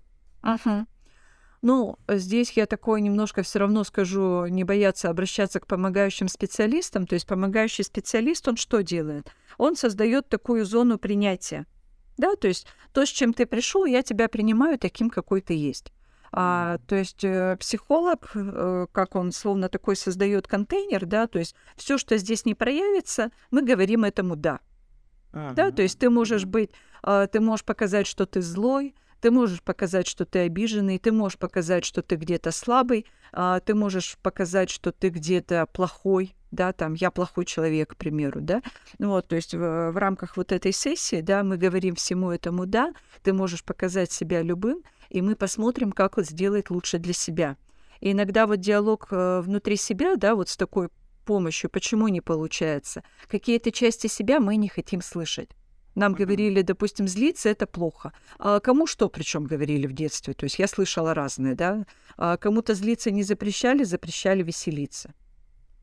Ну, 1.62 1.96
здесь 2.08 2.52
я 2.52 2.66
такое 2.66 3.00
немножко 3.00 3.42
все 3.42 3.60
равно 3.60 3.84
скажу, 3.84 4.46
не 4.46 4.64
бояться 4.64 5.08
обращаться 5.08 5.60
к 5.60 5.68
помогающим 5.68 6.26
специалистам. 6.26 7.06
То 7.06 7.14
есть 7.14 7.26
помогающий 7.26 7.84
специалист, 7.84 8.46
он 8.48 8.56
что 8.56 8.82
делает? 8.82 9.30
Он 9.58 9.76
создает 9.76 10.28
такую 10.28 10.64
зону 10.64 10.98
принятия. 10.98 11.66
Да, 12.18 12.34
то 12.34 12.48
есть 12.48 12.66
то, 12.92 13.06
с 13.06 13.08
чем 13.08 13.32
ты 13.32 13.46
пришел, 13.46 13.84
я 13.84 14.02
тебя 14.02 14.28
принимаю 14.28 14.76
таким, 14.76 15.08
какой 15.08 15.40
ты 15.40 15.54
есть. 15.54 15.92
А, 16.32 16.78
то 16.88 16.96
есть 16.96 17.22
э, 17.24 17.56
психолог, 17.60 18.30
э, 18.34 18.86
как 18.90 19.14
он 19.14 19.32
словно 19.32 19.68
такой 19.68 19.96
создает 19.96 20.48
контейнер, 20.48 21.04
да, 21.04 21.26
то 21.26 21.38
есть 21.38 21.54
все, 21.76 21.98
что 21.98 22.16
здесь 22.16 22.46
не 22.46 22.54
проявится, 22.54 23.30
мы 23.50 23.62
говорим 23.62 24.04
этому 24.04 24.34
да. 24.34 24.60
Uh-huh. 25.32 25.52
Да, 25.52 25.70
то 25.70 25.82
есть 25.82 25.98
ты 25.98 26.08
можешь 26.08 26.46
быть, 26.46 26.70
э, 27.02 27.28
ты 27.30 27.40
можешь 27.40 27.66
показать, 27.66 28.06
что 28.06 28.24
ты 28.24 28.40
злой, 28.40 28.94
ты 29.22 29.30
можешь 29.30 29.62
показать, 29.62 30.08
что 30.08 30.26
ты 30.26 30.40
обиженный, 30.40 30.98
ты 30.98 31.12
можешь 31.12 31.38
показать, 31.38 31.84
что 31.84 32.02
ты 32.02 32.16
где-то 32.16 32.50
слабый, 32.50 33.06
э, 33.32 33.60
ты 33.64 33.72
можешь 33.72 34.18
показать, 34.20 34.68
что 34.68 34.90
ты 34.90 35.10
где-то 35.10 35.66
плохой, 35.72 36.34
да, 36.50 36.72
там, 36.72 36.94
я 36.94 37.12
плохой 37.12 37.44
человек, 37.44 37.92
к 37.92 37.96
примеру, 37.96 38.40
да, 38.40 38.62
вот, 38.98 39.28
то 39.28 39.36
есть 39.36 39.54
в, 39.54 39.92
в 39.92 39.96
рамках 39.96 40.36
вот 40.36 40.50
этой 40.50 40.72
сессии, 40.72 41.20
да, 41.20 41.44
мы 41.44 41.56
говорим 41.56 41.94
всему 41.94 42.32
этому 42.32 42.66
да, 42.66 42.92
ты 43.22 43.32
можешь 43.32 43.62
показать 43.62 44.10
себя 44.10 44.42
любым, 44.42 44.82
и 45.08 45.22
мы 45.22 45.36
посмотрим, 45.36 45.92
как 45.92 46.16
вот 46.16 46.26
сделать 46.26 46.68
лучше 46.70 46.98
для 46.98 47.12
себя. 47.12 47.56
И 48.00 48.10
иногда 48.10 48.48
вот 48.48 48.56
диалог 48.56 49.06
э, 49.12 49.40
внутри 49.40 49.76
себя, 49.76 50.16
да, 50.16 50.34
вот 50.34 50.48
с 50.48 50.56
такой 50.56 50.88
помощью, 51.24 51.70
почему 51.70 52.08
не 52.08 52.20
получается? 52.20 53.04
Какие-то 53.28 53.70
части 53.70 54.08
себя 54.08 54.40
мы 54.40 54.56
не 54.56 54.68
хотим 54.68 55.00
слышать. 55.00 55.50
Нам 55.94 56.14
говорили, 56.14 56.62
допустим, 56.62 57.06
злиться 57.06 57.48
это 57.48 57.66
плохо. 57.66 58.12
А 58.38 58.60
кому 58.60 58.86
что 58.86 59.08
причем 59.08 59.44
говорили 59.44 59.86
в 59.86 59.92
детстве? 59.92 60.34
То 60.34 60.44
есть 60.44 60.58
я 60.58 60.66
слышала 60.66 61.14
разное, 61.14 61.54
да? 61.54 61.84
А 62.16 62.36
кому-то 62.36 62.74
злиться 62.74 63.10
не 63.10 63.22
запрещали, 63.22 63.84
запрещали 63.84 64.42
веселиться. 64.42 65.12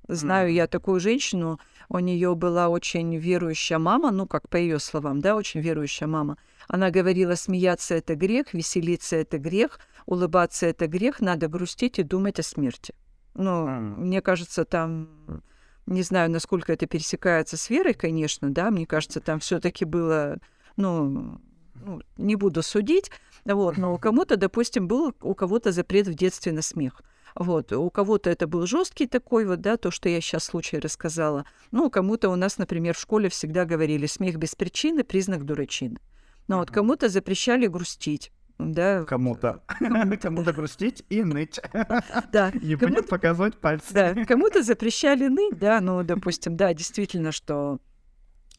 Знаю 0.07 0.51
я 0.51 0.65
такую 0.65 0.99
женщину, 0.99 1.59
у 1.87 1.99
нее 1.99 2.33
была 2.33 2.69
очень 2.69 3.15
верующая 3.15 3.77
мама, 3.77 4.09
ну, 4.09 4.25
как 4.25 4.49
по 4.49 4.57
ее 4.57 4.79
словам, 4.79 5.21
да, 5.21 5.35
очень 5.35 5.61
верующая 5.61 6.07
мама. 6.07 6.37
Она 6.67 6.89
говорила, 6.89 7.35
смеяться 7.35 7.93
это 7.93 8.15
грех, 8.15 8.55
веселиться 8.55 9.17
это 9.17 9.37
грех, 9.37 9.79
улыбаться 10.07 10.65
это 10.65 10.87
грех, 10.87 11.19
надо 11.19 11.47
грустить 11.47 11.99
и 11.99 12.03
думать 12.03 12.39
о 12.39 12.43
смерти. 12.43 12.95
Ну, 13.35 13.67
мне 13.67 14.21
кажется, 14.21 14.65
там, 14.65 15.43
не 15.85 16.03
знаю, 16.03 16.29
насколько 16.29 16.73
это 16.73 16.85
пересекается 16.85 17.57
с 17.57 17.69
верой, 17.69 17.93
конечно, 17.93 18.51
да, 18.51 18.71
мне 18.71 18.85
кажется, 18.85 19.21
там 19.21 19.39
все-таки 19.39 19.85
было, 19.85 20.37
ну, 20.75 21.39
ну, 21.75 22.01
не 22.17 22.35
буду 22.35 22.61
судить, 22.61 23.11
вот, 23.45 23.77
но 23.77 23.93
у 23.93 23.97
кому-то, 23.97 24.37
допустим, 24.37 24.87
был 24.87 25.13
у 25.21 25.33
кого-то 25.33 25.71
запрет 25.71 26.07
в 26.07 26.13
детстве 26.13 26.51
на 26.51 26.61
смех. 26.61 27.01
Вот. 27.35 27.71
У 27.71 27.89
кого-то 27.89 28.29
это 28.29 28.47
был 28.47 28.65
жесткий 28.65 29.07
такой 29.07 29.45
вот, 29.45 29.61
да, 29.61 29.77
то, 29.77 29.91
что 29.91 30.09
я 30.09 30.19
сейчас 30.19 30.45
случай 30.45 30.79
рассказала. 30.79 31.45
Ну, 31.71 31.89
кому-то 31.89 32.29
у 32.29 32.35
нас, 32.35 32.57
например, 32.57 32.95
в 32.95 32.99
школе 32.99 33.29
всегда 33.29 33.65
говорили 33.65 34.07
смех 34.07 34.37
без 34.37 34.55
причины– 34.55 35.03
признак 35.05 35.45
дурачины. 35.45 35.99
Но 36.47 36.57
вот 36.57 36.71
кому-то 36.71 37.09
запрещали 37.09 37.67
грустить. 37.67 38.31
Да. 38.59 39.05
Кому-то. 39.05 39.63
Кому-то 40.21 40.53
грустить 40.53 41.03
и 41.09 41.23
ныть. 41.23 41.59
Да. 42.31 42.51
Не 42.53 42.75
будет 42.75 43.07
показывать 43.07 43.55
пальцы. 43.55 43.93
Да. 43.93 44.13
Кому-то 44.27 44.61
запрещали 44.61 45.27
ныть, 45.27 45.57
да, 45.57 45.79
ну, 45.79 46.03
допустим, 46.03 46.57
да, 46.57 46.73
действительно, 46.73 47.31
что 47.31 47.79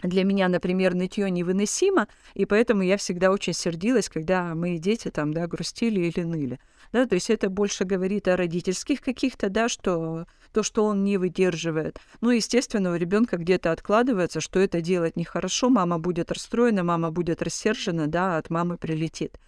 для 0.02 0.24
меня, 0.24 0.48
например, 0.48 0.94
нытье 0.94 1.30
невыносимо, 1.30 2.08
и 2.34 2.46
поэтому 2.46 2.82
я 2.82 2.96
всегда 2.96 3.30
очень 3.30 3.52
сердилась, 3.52 4.08
когда 4.08 4.54
мои 4.54 4.78
дети 4.78 5.10
там, 5.10 5.34
да, 5.34 5.46
грустили 5.46 6.00
или 6.00 6.24
ныли. 6.24 6.58
Да, 6.92 7.06
то 7.06 7.14
есть 7.14 7.28
это 7.28 7.50
больше 7.50 7.84
говорит 7.84 8.26
о 8.26 8.36
родительских 8.36 9.02
каких-то, 9.02 9.50
да, 9.50 9.68
что 9.68 10.26
то, 10.52 10.62
что 10.62 10.84
он 10.86 11.04
не 11.04 11.18
выдерживает. 11.18 11.98
Ну, 12.22 12.30
естественно, 12.30 12.92
у 12.92 12.96
ребенка 12.96 13.36
где-то 13.36 13.70
откладывается, 13.70 14.40
что 14.40 14.58
это 14.58 14.80
делать 14.80 15.16
нехорошо, 15.16 15.68
мама 15.68 15.98
будет 15.98 16.32
расстроена, 16.32 16.82
мама 16.82 17.10
будет 17.10 17.42
рассержена, 17.42 18.06
да, 18.06 18.38
от 18.38 18.48
мамы 18.48 18.78
прилетит. 18.78 19.38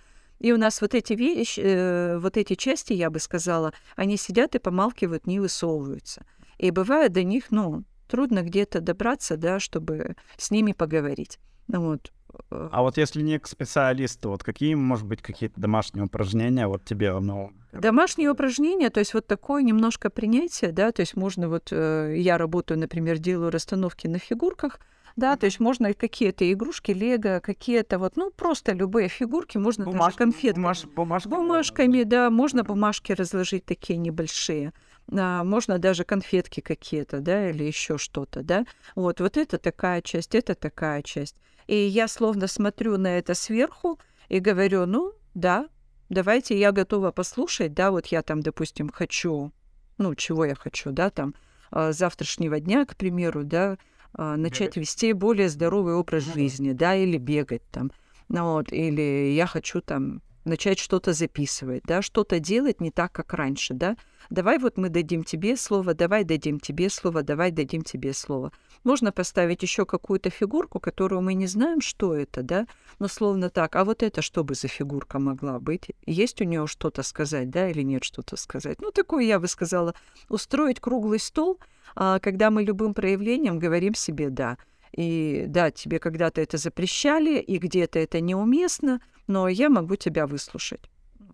И 0.42 0.52
у 0.52 0.58
нас 0.58 0.80
вот 0.80 0.92
эти 0.94 1.12
вещи, 1.12 1.60
э, 1.60 2.18
вот 2.18 2.36
эти 2.36 2.54
части, 2.54 2.92
я 2.92 3.10
бы 3.10 3.20
сказала, 3.20 3.72
они 3.94 4.16
сидят 4.16 4.56
и 4.56 4.58
помалкивают, 4.58 5.24
не 5.24 5.38
высовываются. 5.38 6.26
И 6.58 6.72
бывает 6.72 7.12
до 7.12 7.22
них, 7.22 7.44
ну, 7.50 7.84
трудно 8.08 8.42
где-то 8.42 8.80
добраться, 8.80 9.36
да, 9.36 9.60
чтобы 9.60 10.16
с 10.36 10.50
ними 10.50 10.72
поговорить. 10.72 11.38
Ну, 11.68 11.82
вот. 11.82 12.12
Э. 12.50 12.68
А 12.72 12.82
вот 12.82 12.96
если 12.96 13.22
не 13.22 13.38
к 13.38 13.46
специалисту, 13.46 14.30
вот 14.30 14.42
какие, 14.42 14.74
может 14.74 15.06
быть, 15.06 15.22
какие-то 15.22 15.60
домашние 15.60 16.06
упражнения 16.06 16.66
вот 16.66 16.84
тебе, 16.84 17.16
ну... 17.20 17.52
Домашние 17.70 18.28
упражнения, 18.28 18.90
то 18.90 18.98
есть 18.98 19.14
вот 19.14 19.28
такое 19.28 19.62
немножко 19.62 20.10
принятие, 20.10 20.72
да, 20.72 20.90
то 20.90 21.02
есть 21.02 21.14
можно 21.14 21.48
вот, 21.48 21.68
э, 21.70 22.16
я 22.18 22.36
работаю, 22.36 22.80
например, 22.80 23.18
делаю 23.18 23.52
расстановки 23.52 24.08
на 24.08 24.18
фигурках, 24.18 24.80
да, 25.16 25.36
то 25.36 25.46
есть 25.46 25.60
можно 25.60 25.92
какие-то 25.94 26.50
игрушки, 26.52 26.92
лего, 26.92 27.40
какие-то 27.40 27.98
вот, 27.98 28.16
ну, 28.16 28.30
просто 28.30 28.72
любые 28.72 29.08
фигурки, 29.08 29.58
можно 29.58 29.84
Бумаж... 29.84 30.00
даже 30.06 30.16
конфеты. 30.16 30.54
Бумаж... 30.54 30.84
Бумажки. 30.84 31.28
Бумажками, 31.28 32.02
да, 32.04 32.30
можно 32.30 32.64
бумажки 32.64 33.12
разложить 33.12 33.64
такие 33.64 33.98
небольшие 33.98 34.72
а, 35.10 35.44
можно 35.44 35.78
даже 35.78 36.04
конфетки 36.04 36.60
какие-то, 36.60 37.20
да, 37.20 37.50
или 37.50 37.64
еще 37.64 37.98
что-то, 37.98 38.42
да. 38.42 38.64
Вот, 38.94 39.20
вот 39.20 39.36
это 39.36 39.58
такая 39.58 40.00
часть, 40.02 40.34
это 40.34 40.54
такая 40.54 41.02
часть. 41.02 41.36
И 41.66 41.76
я 41.76 42.08
словно 42.08 42.46
смотрю 42.46 42.96
на 42.98 43.18
это 43.18 43.34
сверху 43.34 43.98
и 44.28 44.38
говорю, 44.38 44.86
ну, 44.86 45.12
да, 45.34 45.68
давайте 46.08 46.58
я 46.58 46.72
готова 46.72 47.10
послушать, 47.10 47.74
да, 47.74 47.90
вот 47.90 48.06
я 48.06 48.22
там, 48.22 48.40
допустим, 48.40 48.88
хочу, 48.88 49.52
ну, 49.98 50.14
чего 50.14 50.44
я 50.44 50.54
хочу, 50.54 50.90
да, 50.92 51.10
там, 51.10 51.34
а, 51.70 51.92
завтрашнего 51.92 52.60
дня, 52.60 52.84
к 52.84 52.96
примеру, 52.96 53.44
да, 53.44 53.78
начать 54.16 54.76
вести 54.76 55.12
более 55.12 55.48
здоровый 55.48 55.94
образ 55.94 56.32
жизни, 56.34 56.72
да, 56.72 56.94
или 56.94 57.18
бегать 57.18 57.62
там, 57.70 57.90
ну, 58.28 58.54
вот, 58.54 58.72
или 58.72 59.32
я 59.32 59.46
хочу 59.46 59.80
там 59.80 60.22
начать 60.44 60.78
что-то 60.78 61.12
записывать, 61.12 61.82
да, 61.84 62.02
что-то 62.02 62.40
делать 62.40 62.80
не 62.80 62.90
так, 62.90 63.12
как 63.12 63.32
раньше, 63.34 63.74
да. 63.74 63.96
Давай 64.30 64.58
вот 64.58 64.76
мы 64.76 64.88
дадим 64.88 65.24
тебе 65.24 65.56
слово, 65.56 65.94
давай 65.94 66.24
дадим 66.24 66.60
тебе 66.60 66.88
слово, 66.90 67.22
давай 67.22 67.50
дадим 67.50 67.82
тебе 67.82 68.12
слово. 68.12 68.52
Можно 68.84 69.12
поставить 69.12 69.62
еще 69.62 69.84
какую-то 69.84 70.30
фигурку, 70.30 70.80
которую 70.80 71.22
мы 71.22 71.34
не 71.34 71.46
знаем, 71.46 71.80
что 71.80 72.14
это, 72.14 72.42
да, 72.42 72.66
но 72.98 73.08
словно 73.08 73.50
так, 73.50 73.76
а 73.76 73.84
вот 73.84 74.02
это 74.02 74.22
что 74.22 74.44
бы 74.44 74.54
за 74.54 74.68
фигурка 74.68 75.18
могла 75.18 75.60
быть? 75.60 75.90
Есть 76.06 76.40
у 76.40 76.44
нее 76.44 76.66
что-то 76.66 77.02
сказать, 77.02 77.50
да, 77.50 77.70
или 77.70 77.82
нет 77.82 78.04
что-то 78.04 78.36
сказать? 78.36 78.80
Ну, 78.80 78.90
такое, 78.90 79.24
я 79.24 79.38
бы 79.38 79.48
сказала, 79.48 79.94
устроить 80.28 80.80
круглый 80.80 81.18
стол, 81.18 81.58
а, 81.94 82.18
когда 82.18 82.50
мы 82.50 82.64
любым 82.64 82.94
проявлением 82.94 83.58
говорим 83.58 83.94
себе 83.94 84.30
«да». 84.30 84.56
И 84.92 85.46
да, 85.48 85.70
тебе 85.70 85.98
когда-то 85.98 86.42
это 86.42 86.58
запрещали, 86.58 87.38
и 87.38 87.56
где-то 87.56 87.98
это 87.98 88.20
неуместно, 88.20 89.00
но 89.32 89.48
я 89.48 89.70
могу 89.70 89.96
тебя 89.96 90.26
выслушать. 90.26 90.90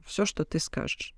Все, 0.07 0.25
что 0.25 0.45
ты 0.45 0.61
скажешь. 0.61 1.15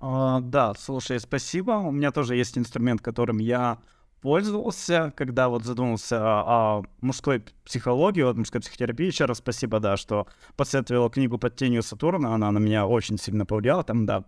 А, 0.00 0.40
да, 0.40 0.74
слушай, 0.74 1.18
спасибо. 1.18 1.72
У 1.72 1.90
меня 1.90 2.12
тоже 2.12 2.36
есть 2.36 2.58
инструмент, 2.58 3.00
которым 3.00 3.38
я 3.38 3.78
пользовался, 4.20 5.14
когда 5.16 5.48
вот 5.48 5.64
задумался 5.64 6.18
о, 6.18 6.42
о 6.42 6.82
мужской 7.00 7.42
психологии, 7.64 8.22
о 8.22 8.34
мужской 8.34 8.60
психотерапии. 8.60 9.06
Еще 9.06 9.24
раз 9.24 9.38
спасибо, 9.38 9.80
да, 9.80 9.96
что 9.96 10.26
посоветовала 10.56 11.08
книгу 11.08 11.38
«Под 11.38 11.56
тенью 11.56 11.82
Сатурна». 11.82 12.34
Она 12.34 12.50
на 12.50 12.58
меня 12.58 12.86
очень 12.86 13.16
сильно 13.16 13.46
повлияла. 13.46 13.82
Там, 13.82 14.04
да, 14.04 14.24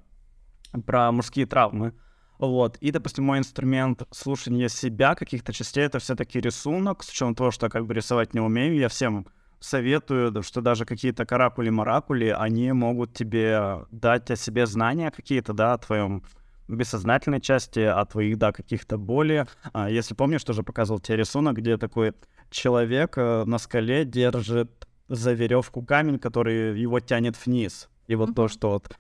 про 0.87 1.13
мужские 1.13 1.45
травмы. 1.45 1.93
Вот. 2.39 2.79
И, 2.79 2.91
допустим, 2.91 3.25
мой 3.25 3.39
инструмент 3.39 4.03
слушания 4.11 4.69
себя, 4.69 5.15
каких-то 5.15 5.53
частей, 5.53 5.85
это 5.85 5.99
все-таки 5.99 6.41
рисунок, 6.41 7.03
с 7.03 7.11
учетом 7.11 7.35
того, 7.35 7.51
что 7.51 7.69
как 7.69 7.85
бы 7.85 7.93
рисовать 7.93 8.33
не 8.33 8.41
умею. 8.41 8.77
Я 8.77 8.89
всем 8.89 9.27
советую, 9.67 10.43
что 10.43 10.61
даже 10.61 10.85
какие-то 10.85 11.25
каракули-маракули, 11.25 12.35
они 12.37 12.73
могут 12.73 13.13
тебе 13.15 13.85
дать 13.91 14.31
о 14.31 14.37
себе 14.37 14.67
знания 14.67 15.11
какие-то, 15.11 15.53
да, 15.53 15.75
о 15.75 15.79
твоем 15.79 16.23
бессознательной 16.69 17.41
части, 17.41 17.81
о 17.81 18.05
твоих, 18.05 18.39
да, 18.39 18.53
каких-то 18.53 18.99
боли. 18.99 19.47
А, 19.73 19.91
если 19.91 20.15
помнишь, 20.15 20.45
тоже 20.45 20.63
показывал 20.63 21.01
тебе 21.01 21.19
рисунок, 21.19 21.57
где 21.57 21.77
такой 21.77 22.13
человек 22.51 23.19
э, 23.19 23.45
на 23.45 23.59
скале 23.59 24.05
держит 24.05 24.87
за 25.09 25.33
веревку 25.33 25.83
камень, 25.83 26.19
который 26.19 26.79
его 26.79 27.01
тянет 27.01 27.37
вниз. 27.45 27.89
И 28.09 28.15
вот 28.15 28.31
mm-hmm. 28.31 28.35
то, 28.35 28.49
что 28.49 28.71
вот 28.71 28.97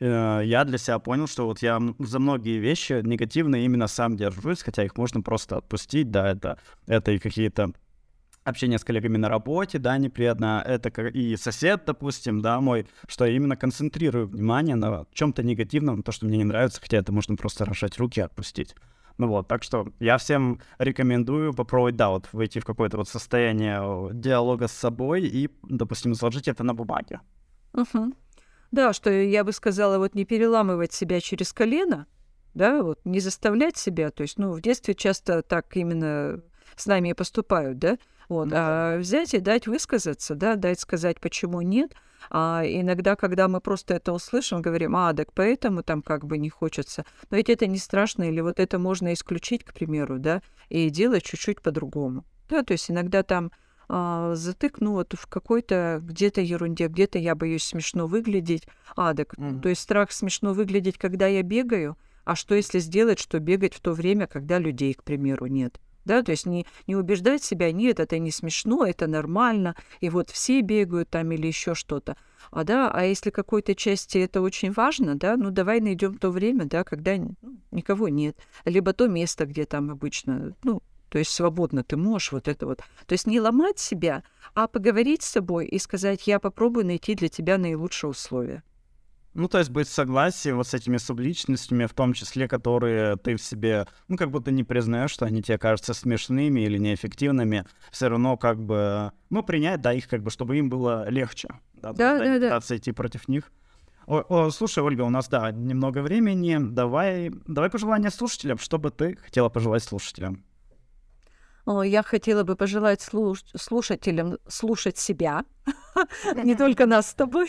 э, 0.00 0.42
я 0.44 0.64
для 0.64 0.78
себя 0.78 0.98
понял, 0.98 1.26
что 1.26 1.46
вот 1.46 1.60
я 1.60 1.80
за 1.98 2.18
многие 2.18 2.58
вещи 2.58 3.00
негативные 3.02 3.64
именно 3.64 3.86
сам 3.86 4.16
держусь, 4.16 4.62
хотя 4.62 4.82
их 4.84 4.96
можно 4.96 5.20
просто 5.20 5.58
отпустить, 5.58 6.10
да, 6.10 6.30
это, 6.30 6.58
это 6.86 7.12
и 7.12 7.18
какие-то 7.18 7.72
общение 8.46 8.78
с 8.78 8.84
коллегами 8.84 9.16
на 9.16 9.28
работе, 9.28 9.78
да, 9.78 9.98
неприятно, 9.98 10.62
это 10.66 10.88
и 11.08 11.36
сосед, 11.36 11.82
допустим, 11.86 12.40
да, 12.40 12.60
мой, 12.60 12.86
что 13.08 13.24
я 13.24 13.34
именно 13.34 13.56
концентрирую 13.56 14.28
внимание 14.28 14.76
на 14.76 15.06
чем-то 15.12 15.42
негативном, 15.42 16.02
то, 16.02 16.12
что 16.12 16.26
мне 16.26 16.38
не 16.38 16.44
нравится, 16.44 16.80
хотя 16.80 16.98
это 16.98 17.12
можно 17.12 17.36
просто 17.36 17.64
рожать 17.64 17.98
руки 17.98 18.20
и 18.20 18.22
отпустить. 18.22 18.74
Ну 19.18 19.28
вот, 19.28 19.48
так 19.48 19.62
что 19.62 19.88
я 19.98 20.18
всем 20.18 20.60
рекомендую 20.78 21.54
попробовать, 21.54 21.96
да, 21.96 22.10
вот 22.10 22.28
войти 22.32 22.60
в 22.60 22.64
какое-то 22.64 22.98
вот 22.98 23.08
состояние 23.08 24.10
диалога 24.12 24.68
с 24.68 24.72
собой 24.72 25.22
и, 25.24 25.50
допустим, 25.62 26.14
сложить 26.14 26.48
это 26.48 26.62
на 26.64 26.74
бумаге. 26.74 27.20
Угу. 27.72 28.12
Да, 28.72 28.92
что 28.92 29.10
я 29.10 29.42
бы 29.42 29.52
сказала, 29.52 29.98
вот 29.98 30.14
не 30.14 30.24
переламывать 30.24 30.92
себя 30.92 31.20
через 31.20 31.52
колено, 31.52 32.06
да, 32.54 32.82
вот 32.82 33.00
не 33.04 33.20
заставлять 33.20 33.76
себя, 33.76 34.10
то 34.10 34.22
есть, 34.22 34.38
ну, 34.38 34.52
в 34.52 34.60
детстве 34.60 34.94
часто 34.94 35.42
так 35.42 35.76
именно 35.76 36.42
с 36.76 36.86
нами 36.86 37.10
и 37.10 37.14
поступают, 37.14 37.78
да, 37.78 37.98
Вот, 38.28 38.48
а 38.52 38.98
взять 38.98 39.34
и 39.34 39.40
дать 39.40 39.66
высказаться, 39.66 40.34
да, 40.34 40.56
дать 40.56 40.80
сказать, 40.80 41.20
почему 41.20 41.60
нет. 41.60 41.94
А 42.30 42.62
иногда, 42.64 43.14
когда 43.14 43.46
мы 43.46 43.60
просто 43.60 43.94
это 43.94 44.12
услышим, 44.12 44.62
говорим, 44.62 44.96
а, 44.96 45.12
так 45.12 45.32
поэтому 45.32 45.82
там 45.82 46.02
как 46.02 46.24
бы 46.26 46.38
не 46.38 46.48
хочется. 46.48 47.04
Но 47.30 47.36
ведь 47.36 47.48
это 47.48 47.66
не 47.66 47.78
страшно, 47.78 48.24
или 48.24 48.40
вот 48.40 48.58
это 48.58 48.78
можно 48.78 49.12
исключить, 49.12 49.64
к 49.64 49.72
примеру, 49.74 50.18
да, 50.18 50.42
и 50.68 50.90
делать 50.90 51.22
чуть-чуть 51.22 51.62
по-другому. 51.62 52.24
Да, 52.48 52.62
то 52.62 52.72
есть 52.72 52.90
иногда 52.90 53.22
там 53.22 53.52
а, 53.88 54.34
затык, 54.34 54.80
ну 54.80 54.92
вот 54.92 55.14
в 55.16 55.26
какой-то 55.26 56.00
где-то 56.02 56.40
ерунде, 56.40 56.88
где-то 56.88 57.18
я 57.18 57.34
боюсь 57.34 57.64
смешно 57.64 58.06
выглядеть. 58.06 58.66
А, 58.96 59.14
так, 59.14 59.34
mm. 59.34 59.60
то 59.60 59.68
есть 59.68 59.82
страх 59.82 60.10
смешно 60.10 60.52
выглядеть, 60.52 60.98
когда 60.98 61.26
я 61.26 61.42
бегаю, 61.42 61.96
а 62.24 62.34
что 62.34 62.56
если 62.56 62.80
сделать, 62.80 63.20
что 63.20 63.38
бегать 63.38 63.74
в 63.74 63.80
то 63.80 63.92
время, 63.92 64.26
когда 64.26 64.58
людей, 64.58 64.94
к 64.94 65.04
примеру, 65.04 65.46
нет? 65.46 65.80
Да, 66.06 66.22
то 66.22 66.30
есть 66.30 66.46
не, 66.46 66.64
не 66.86 66.94
убеждать 66.94 67.42
себя, 67.42 67.72
нет, 67.72 67.98
это 67.98 68.18
не 68.20 68.30
смешно, 68.30 68.86
это 68.86 69.08
нормально, 69.08 69.74
и 70.00 70.08
вот 70.08 70.30
все 70.30 70.60
бегают 70.60 71.10
там 71.10 71.32
или 71.32 71.48
еще 71.48 71.74
что-то. 71.74 72.16
А 72.52 72.62
да, 72.62 72.92
а 72.92 73.02
если 73.02 73.30
какой-то 73.30 73.74
части 73.74 74.18
это 74.18 74.40
очень 74.40 74.70
важно, 74.70 75.16
да, 75.16 75.36
ну 75.36 75.50
давай 75.50 75.80
найдем 75.80 76.16
то 76.16 76.30
время, 76.30 76.66
да, 76.66 76.84
когда 76.84 77.16
ну, 77.16 77.34
никого 77.72 78.08
нет, 78.08 78.38
либо 78.64 78.92
то 78.92 79.08
место, 79.08 79.46
где 79.46 79.64
там 79.64 79.90
обычно, 79.90 80.54
ну, 80.62 80.80
то 81.08 81.18
есть 81.18 81.32
свободно 81.32 81.82
ты 81.82 81.96
можешь 81.96 82.30
вот 82.30 82.46
это 82.46 82.66
вот. 82.66 82.78
То 83.06 83.12
есть 83.12 83.26
не 83.26 83.40
ломать 83.40 83.80
себя, 83.80 84.22
а 84.54 84.68
поговорить 84.68 85.24
с 85.24 85.30
собой 85.30 85.66
и 85.66 85.76
сказать, 85.80 86.28
я 86.28 86.38
попробую 86.38 86.86
найти 86.86 87.16
для 87.16 87.28
тебя 87.28 87.58
наилучшие 87.58 88.10
условия. 88.10 88.62
Ну, 89.36 89.48
то 89.48 89.58
есть 89.58 89.70
быть 89.70 89.86
в 89.86 89.92
согласии 89.92 90.48
вот 90.48 90.66
с 90.66 90.72
этими 90.72 90.96
субличностями, 90.96 91.84
в 91.84 91.92
том 91.92 92.14
числе, 92.14 92.48
которые 92.48 93.16
ты 93.16 93.36
в 93.36 93.42
себе, 93.42 93.86
ну, 94.08 94.16
как 94.16 94.30
будто 94.30 94.50
не 94.50 94.64
признаешь, 94.64 95.10
что 95.10 95.26
они 95.26 95.42
тебе 95.42 95.58
кажутся 95.58 95.92
смешными 95.92 96.60
или 96.60 96.78
неэффективными, 96.78 97.66
все 97.90 98.08
равно 98.08 98.38
как 98.38 98.58
бы, 98.58 99.12
ну, 99.28 99.42
принять, 99.42 99.82
да, 99.82 99.92
их 99.92 100.08
как 100.08 100.22
бы, 100.22 100.30
чтобы 100.30 100.56
им 100.56 100.70
было 100.70 101.06
легче. 101.10 101.48
Да, 101.74 101.92
да, 101.92 102.38
да. 102.38 102.60
да. 102.60 102.76
идти 102.76 102.92
против 102.92 103.28
них. 103.28 103.52
О, 104.06 104.24
о, 104.26 104.50
слушай, 104.50 104.82
Ольга, 104.82 105.02
у 105.02 105.10
нас, 105.10 105.28
да, 105.28 105.52
немного 105.52 106.00
времени. 106.00 106.58
Давай, 106.58 107.30
давай 107.46 107.68
пожелания 107.68 108.10
слушателям. 108.10 108.56
Что 108.56 108.78
бы 108.78 108.90
ты 108.90 109.16
хотела 109.16 109.50
пожелать 109.50 109.82
слушателям? 109.82 110.44
Я 111.66 112.02
хотела 112.02 112.44
бы 112.44 112.56
пожелать 112.56 113.00
слуш- 113.00 113.44
слушателям 113.56 114.38
слушать 114.46 114.98
себя, 114.98 115.44
не 116.44 116.54
только 116.54 116.86
нас 116.86 117.10
с 117.10 117.14
тобой, 117.14 117.48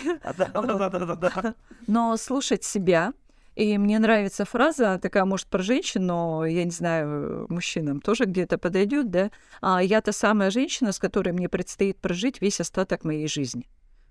но 1.88 2.18
слушать 2.18 2.64
себя. 2.64 3.14
И 3.56 3.78
мне 3.80 3.98
нравится 3.98 4.46
фраза 4.46 5.00
такая, 5.02 5.26
может, 5.26 5.48
про 5.48 5.64
женщин, 5.64 6.06
но 6.06 6.46
я 6.46 6.64
не 6.64 6.70
знаю, 6.70 7.48
мужчинам 7.50 8.02
тоже 8.02 8.26
где-то 8.26 8.60
подойдет, 8.60 9.10
да. 9.10 9.32
А 9.62 9.82
я 9.82 10.00
та 10.02 10.12
самая 10.12 10.52
женщина, 10.52 10.92
с 10.92 11.00
которой 11.00 11.32
мне 11.32 11.50
предстоит 11.50 12.00
прожить 12.00 12.40
весь 12.40 12.60
остаток 12.60 13.04
моей 13.04 13.28
жизни. 13.28 13.68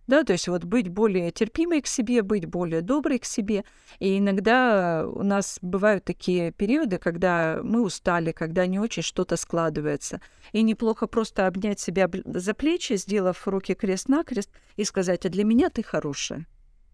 Да, 0.07 0.23
то 0.23 0.33
есть 0.33 0.47
вот 0.47 0.65
быть 0.65 0.89
более 0.89 1.33
терпимой 1.33 1.83
к 1.83 1.89
себе, 1.89 2.23
быть 2.23 2.47
более 2.47 2.81
доброй 2.81 3.19
к 3.19 3.25
себе. 3.25 3.65
И 3.99 4.19
иногда 4.19 5.05
у 5.07 5.25
нас 5.25 5.59
бывают 5.63 6.05
такие 6.05 6.53
периоды, 6.53 6.99
когда 6.99 7.59
мы 7.63 7.83
устали, 7.83 8.31
когда 8.31 8.67
не 8.67 8.79
очень 8.79 9.03
что-то 9.03 9.37
складывается. 9.37 10.21
И 10.53 10.63
неплохо 10.63 11.09
просто 11.09 11.47
обнять 11.47 11.81
себя 11.81 12.09
за 12.25 12.55
плечи, 12.55 12.97
сделав 12.97 13.49
руки 13.49 13.75
крест-накрест, 13.75 14.51
и 14.77 14.85
сказать, 14.85 15.27
а 15.27 15.29
для 15.29 15.45
меня 15.45 15.71
ты 15.71 15.83
хорошая. 15.83 16.47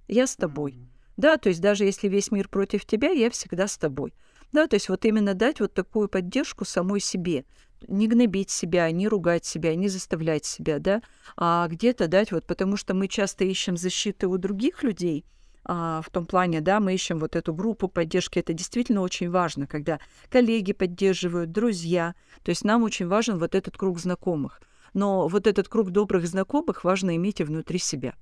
Я 0.09 0.27
с 0.27 0.35
тобой. 0.35 0.79
Да, 1.19 1.37
то 1.37 1.51
есть 1.51 1.61
даже 1.61 1.85
если 1.85 2.09
весь 2.09 2.31
мир 2.31 2.49
против 2.49 2.87
тебя, 2.87 3.11
я 3.11 3.29
всегда 3.31 3.69
с 3.69 3.77
тобой. 3.77 4.15
Да, 4.53 4.67
то 4.67 4.77
есть 4.77 4.89
вот 4.89 5.05
именно 5.05 5.35
дать 5.35 5.61
вот 5.61 5.75
такую 5.75 6.09
поддержку 6.09 6.65
самой 6.65 7.01
себе 7.01 7.45
не 7.89 8.09
гнобить 8.09 8.51
себя, 8.51 8.91
не 8.91 9.09
ругать 9.09 9.45
себя, 9.45 9.75
не 9.75 9.89
заставлять 9.89 10.45
себя, 10.45 10.79
да, 10.79 11.03
а 11.37 11.67
где-то 11.69 12.09
дать 12.09 12.33
вот, 12.33 12.47
потому 12.47 12.77
что 12.77 12.95
мы 12.95 13.09
часто 13.09 13.45
ищем 13.45 13.77
защиты 13.77 14.27
у 14.27 14.39
других 14.39 14.83
людей, 14.83 15.25
а, 15.65 16.03
в 16.03 16.11
том 16.11 16.27
плане, 16.27 16.61
да, 16.61 16.81
мы 16.81 16.95
ищем 16.95 17.19
вот 17.19 17.37
эту 17.37 17.55
группу 17.55 17.89
поддержки, 17.89 18.39
это 18.39 18.53
действительно 18.53 19.03
очень 19.03 19.31
важно, 19.31 19.67
когда 19.67 20.01
коллеги 20.29 20.73
поддерживают, 20.73 21.53
друзья, 21.53 22.15
то 22.43 22.51
есть 22.51 22.65
нам 22.65 22.83
очень 22.83 23.07
важен 23.07 23.39
вот 23.39 23.55
этот 23.55 23.77
круг 23.77 24.01
знакомых, 24.01 24.61
но 24.93 25.29
вот 25.29 25.47
этот 25.47 25.69
круг 25.69 25.91
добрых 25.91 26.27
знакомых 26.27 26.85
важно 26.85 27.17
иметь 27.17 27.41
и 27.41 27.45
внутри 27.45 27.79
себя. 27.79 28.15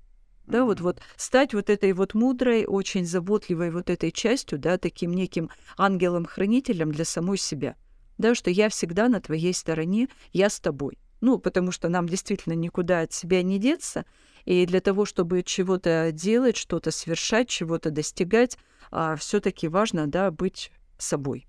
Да, 0.46 0.64
вот, 0.64 0.80
вот 0.80 1.00
стать 1.16 1.54
вот 1.54 1.70
этой 1.70 1.92
вот 1.92 2.14
мудрой, 2.14 2.64
очень 2.66 3.06
заботливой 3.06 3.70
вот 3.70 3.88
этой 3.88 4.10
частью, 4.10 4.58
да, 4.58 4.78
таким 4.78 5.12
неким 5.12 5.48
ангелом-хранителем 5.76 6.90
для 6.90 7.04
самой 7.04 7.38
себя– 7.38 7.76
да, 8.20 8.34
что 8.34 8.50
я 8.50 8.68
всегда 8.68 9.08
на 9.08 9.20
твоей 9.20 9.52
стороне, 9.52 10.08
я 10.32 10.48
с 10.48 10.60
тобой. 10.60 10.98
Ну, 11.20 11.38
потому 11.38 11.72
что 11.72 11.88
нам 11.88 12.08
действительно 12.08 12.54
никуда 12.54 13.00
от 13.00 13.12
себя 13.12 13.42
не 13.42 13.58
деться, 13.58 14.04
и 14.44 14.64
для 14.66 14.80
того, 14.80 15.04
чтобы 15.04 15.42
чего-то 15.42 16.10
делать, 16.12 16.56
что-то 16.56 16.90
совершать, 16.90 17.48
чего-то 17.48 17.90
достигать, 17.90 18.56
а, 18.90 19.16
все-таки 19.16 19.68
важно, 19.68 20.06
да, 20.06 20.30
быть 20.30 20.72
собой. 20.96 21.46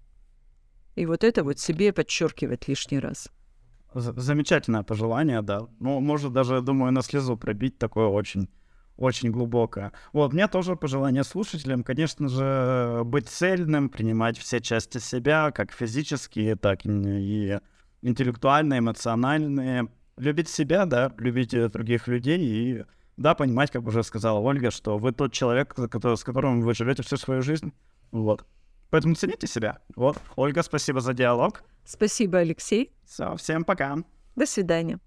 И 0.96 1.06
вот 1.06 1.24
это 1.24 1.44
вот 1.44 1.60
себе 1.60 1.94
подчеркивать 1.94 2.68
лишний 2.68 3.00
раз. 3.00 3.30
Замечательное 3.94 4.84
пожелание, 4.84 5.42
да. 5.42 5.68
Ну, 5.80 6.00
может 6.00 6.32
даже, 6.34 6.62
думаю, 6.62 6.92
на 6.92 7.02
слезу 7.02 7.38
пробить 7.38 7.78
такое 7.78 8.08
очень 8.08 8.50
очень 9.02 9.32
глубокое. 9.32 9.92
Вот, 10.14 10.32
мне 10.34 10.48
тоже 10.48 10.76
пожелание 10.76 11.24
слушателям, 11.24 11.84
конечно 11.84 12.28
же, 12.28 13.02
быть 13.04 13.28
цельным, 13.28 13.90
принимать 13.90 14.38
все 14.38 14.60
части 14.62 15.00
себя, 15.00 15.52
как 15.52 15.72
физические, 15.72 16.56
так 16.56 16.86
и 16.86 17.60
интеллектуальные, 18.02 18.80
эмоциональные. 18.80 19.88
Любить 20.18 20.50
себя, 20.50 20.86
да, 20.86 21.12
любить 21.18 21.56
других 21.72 22.08
людей 22.08 22.38
и, 22.40 22.86
да, 23.18 23.34
понимать, 23.34 23.72
как 23.72 23.88
уже 23.88 24.04
сказала 24.04 24.40
Ольга, 24.40 24.70
что 24.70 24.98
вы 24.98 25.14
тот 25.14 25.34
человек, 25.34 25.74
который, 25.74 26.16
с 26.16 26.24
которым 26.24 26.62
вы 26.62 26.76
живете 26.76 27.02
всю 27.02 27.18
свою 27.18 27.42
жизнь. 27.42 27.74
Вот. 28.12 28.46
Поэтому 28.92 29.16
цените 29.16 29.48
себя. 29.48 29.80
Вот. 29.96 30.18
Ольга, 30.36 30.62
спасибо 30.62 31.00
за 31.00 31.14
диалог. 31.14 31.64
Спасибо, 31.86 32.40
Алексей. 32.40 32.92
Все, 33.06 33.36
всем 33.38 33.64
пока. 33.64 33.98
До 34.36 34.46
свидания. 34.46 35.00